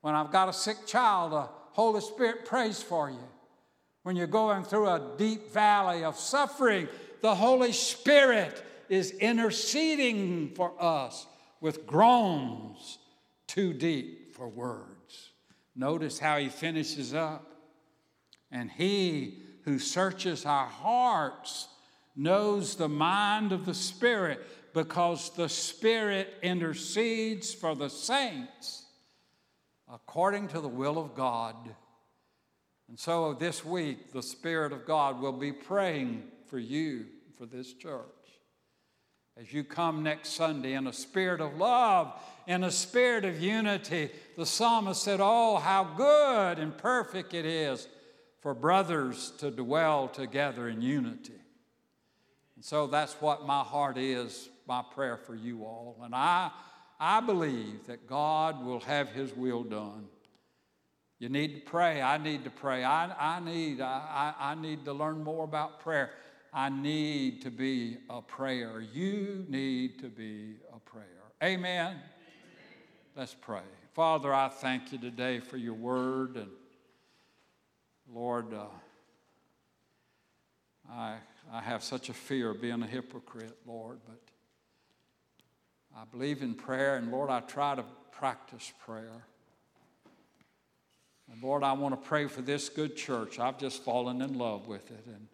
When 0.02 0.14
I've 0.14 0.30
got 0.30 0.50
a 0.50 0.52
sick 0.52 0.86
child, 0.86 1.32
the 1.32 1.48
Holy 1.72 2.02
Spirit 2.02 2.44
prays 2.44 2.82
for 2.82 3.08
you. 3.08 3.24
When 4.02 4.14
you're 4.14 4.26
going 4.26 4.62
through 4.62 4.88
a 4.88 5.14
deep 5.16 5.52
valley 5.52 6.04
of 6.04 6.18
suffering, 6.18 6.88
the 7.22 7.34
Holy 7.34 7.72
Spirit 7.72 8.62
is 8.90 9.12
interceding 9.12 10.50
for 10.54 10.74
us 10.78 11.26
with 11.62 11.86
groans 11.86 12.98
too 13.46 13.72
deep 13.72 14.36
for 14.36 14.46
words. 14.46 14.95
Notice 15.76 16.18
how 16.18 16.38
he 16.38 16.48
finishes 16.48 17.14
up. 17.14 17.52
And 18.50 18.70
he 18.70 19.42
who 19.62 19.78
searches 19.78 20.46
our 20.46 20.66
hearts 20.66 21.68
knows 22.14 22.76
the 22.76 22.88
mind 22.88 23.52
of 23.52 23.66
the 23.66 23.74
Spirit 23.74 24.40
because 24.72 25.30
the 25.30 25.48
Spirit 25.48 26.32
intercedes 26.42 27.52
for 27.52 27.74
the 27.74 27.90
saints 27.90 28.86
according 29.92 30.48
to 30.48 30.60
the 30.60 30.68
will 30.68 30.98
of 30.98 31.14
God. 31.14 31.56
And 32.88 32.98
so 32.98 33.34
this 33.34 33.64
week, 33.64 34.12
the 34.12 34.22
Spirit 34.22 34.72
of 34.72 34.86
God 34.86 35.20
will 35.20 35.32
be 35.32 35.52
praying 35.52 36.22
for 36.46 36.58
you, 36.58 37.06
for 37.36 37.46
this 37.46 37.72
church. 37.72 38.15
As 39.38 39.53
you 39.53 39.64
come 39.64 40.03
next 40.03 40.31
Sunday 40.31 40.72
in 40.72 40.87
a 40.87 40.92
spirit 40.92 41.42
of 41.42 41.57
love, 41.57 42.12
in 42.46 42.64
a 42.64 42.70
spirit 42.70 43.25
of 43.25 43.40
unity, 43.40 44.11
the 44.37 44.46
psalmist 44.46 45.03
said, 45.03 45.20
Oh, 45.20 45.57
how 45.57 45.85
good 45.85 46.59
and 46.59 46.77
perfect 46.77 47.35
it 47.35 47.44
is 47.44 47.87
for 48.40 48.55
brothers 48.55 49.33
to 49.38 49.51
dwell 49.51 50.09
together 50.09 50.68
in 50.68 50.81
unity. 50.81 51.35
And 52.55 52.64
so 52.64 52.87
that's 52.87 53.12
what 53.14 53.46
my 53.46 53.61
heart 53.61 53.99
is, 53.99 54.49
my 54.66 54.83
prayer 54.94 55.18
for 55.18 55.35
you 55.35 55.64
all. 55.64 55.99
And 56.03 56.14
I, 56.14 56.51
I 56.99 57.20
believe 57.20 57.87
that 57.88 58.07
God 58.07 58.64
will 58.64 58.81
have 58.81 59.11
His 59.11 59.35
will 59.35 59.64
done. 59.64 60.07
You 61.18 61.29
need 61.29 61.55
to 61.55 61.61
pray. 61.70 62.01
I 62.01 62.18
need 62.18 62.44
to 62.44 62.51
pray. 62.51 62.85
I, 62.85 63.37
I, 63.37 63.40
need, 63.40 63.81
I, 63.81 64.35
I 64.38 64.55
need 64.55 64.85
to 64.85 64.92
learn 64.92 65.22
more 65.22 65.44
about 65.44 65.81
prayer. 65.81 66.11
I 66.52 66.68
need 66.68 67.42
to 67.42 67.50
be 67.50 67.98
a 68.09 68.22
prayer. 68.22 68.80
You 68.80 69.44
need 69.48 69.98
to 70.00 70.09
be 70.09 70.56
a 70.74 70.78
prayer. 70.80 71.04
Amen. 71.42 71.87
Amen. 71.87 72.00
Let's 73.14 73.35
pray. 73.35 73.61
Father, 73.92 74.32
I 74.32 74.48
thank 74.48 74.92
you 74.92 74.98
today 74.98 75.40
for 75.40 75.56
your 75.56 75.74
word 75.74 76.37
and 76.37 76.50
Lord, 78.12 78.54
uh, 78.54 78.66
I, 80.90 81.16
I 81.52 81.61
have 81.61 81.82
such 81.82 82.09
a 82.09 82.12
fear 82.12 82.50
of 82.50 82.61
being 82.61 82.82
a 82.82 82.87
hypocrite, 82.87 83.56
Lord, 83.66 83.98
but 84.06 84.20
I 85.96 86.04
believe 86.04 86.42
in 86.42 86.54
prayer, 86.54 86.96
and 86.96 87.11
Lord, 87.11 87.30
I 87.30 87.40
try 87.40 87.74
to 87.74 87.85
practice 88.12 88.72
prayer. 88.85 89.24
And 91.32 91.42
Lord, 91.42 91.64
I 91.64 91.72
want 91.72 92.00
to 92.00 92.09
pray 92.09 92.28
for 92.28 92.42
this 92.42 92.68
good 92.68 92.96
church. 92.96 93.40
I've 93.40 93.59
just 93.59 93.82
fallen 93.82 94.22
in 94.22 94.38
love 94.38 94.68
with 94.68 94.88
it. 94.90 95.04
And 95.06 95.26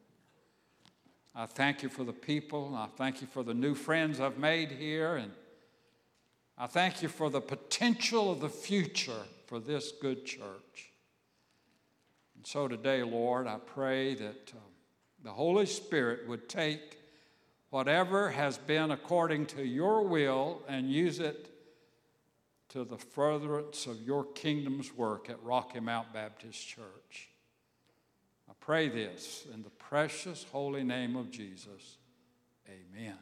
I 1.34 1.46
thank 1.46 1.82
you 1.82 1.88
for 1.88 2.04
the 2.04 2.12
people. 2.12 2.74
I 2.76 2.88
thank 2.96 3.22
you 3.22 3.26
for 3.26 3.42
the 3.42 3.54
new 3.54 3.74
friends 3.74 4.20
I've 4.20 4.38
made 4.38 4.70
here. 4.70 5.16
And 5.16 5.32
I 6.58 6.66
thank 6.66 7.02
you 7.02 7.08
for 7.08 7.30
the 7.30 7.40
potential 7.40 8.30
of 8.30 8.40
the 8.40 8.50
future 8.50 9.24
for 9.46 9.58
this 9.58 9.92
good 9.92 10.26
church. 10.26 10.92
And 12.36 12.46
so 12.46 12.68
today, 12.68 13.02
Lord, 13.02 13.46
I 13.46 13.56
pray 13.58 14.14
that 14.14 14.52
uh, 14.54 14.58
the 15.24 15.30
Holy 15.30 15.66
Spirit 15.66 16.28
would 16.28 16.48
take 16.48 16.98
whatever 17.70 18.30
has 18.30 18.58
been 18.58 18.90
according 18.90 19.46
to 19.46 19.64
your 19.64 20.02
will 20.02 20.60
and 20.68 20.90
use 20.90 21.18
it 21.18 21.48
to 22.68 22.84
the 22.84 22.98
furtherance 22.98 23.86
of 23.86 24.00
your 24.02 24.24
kingdom's 24.24 24.94
work 24.94 25.30
at 25.30 25.42
Rocky 25.42 25.80
Mount 25.80 26.12
Baptist 26.12 26.66
Church. 26.66 27.31
Pray 28.64 28.88
this 28.88 29.44
in 29.52 29.62
the 29.64 29.70
precious 29.70 30.46
holy 30.52 30.84
name 30.84 31.16
of 31.16 31.30
Jesus. 31.30 31.98
Amen. 32.68 33.18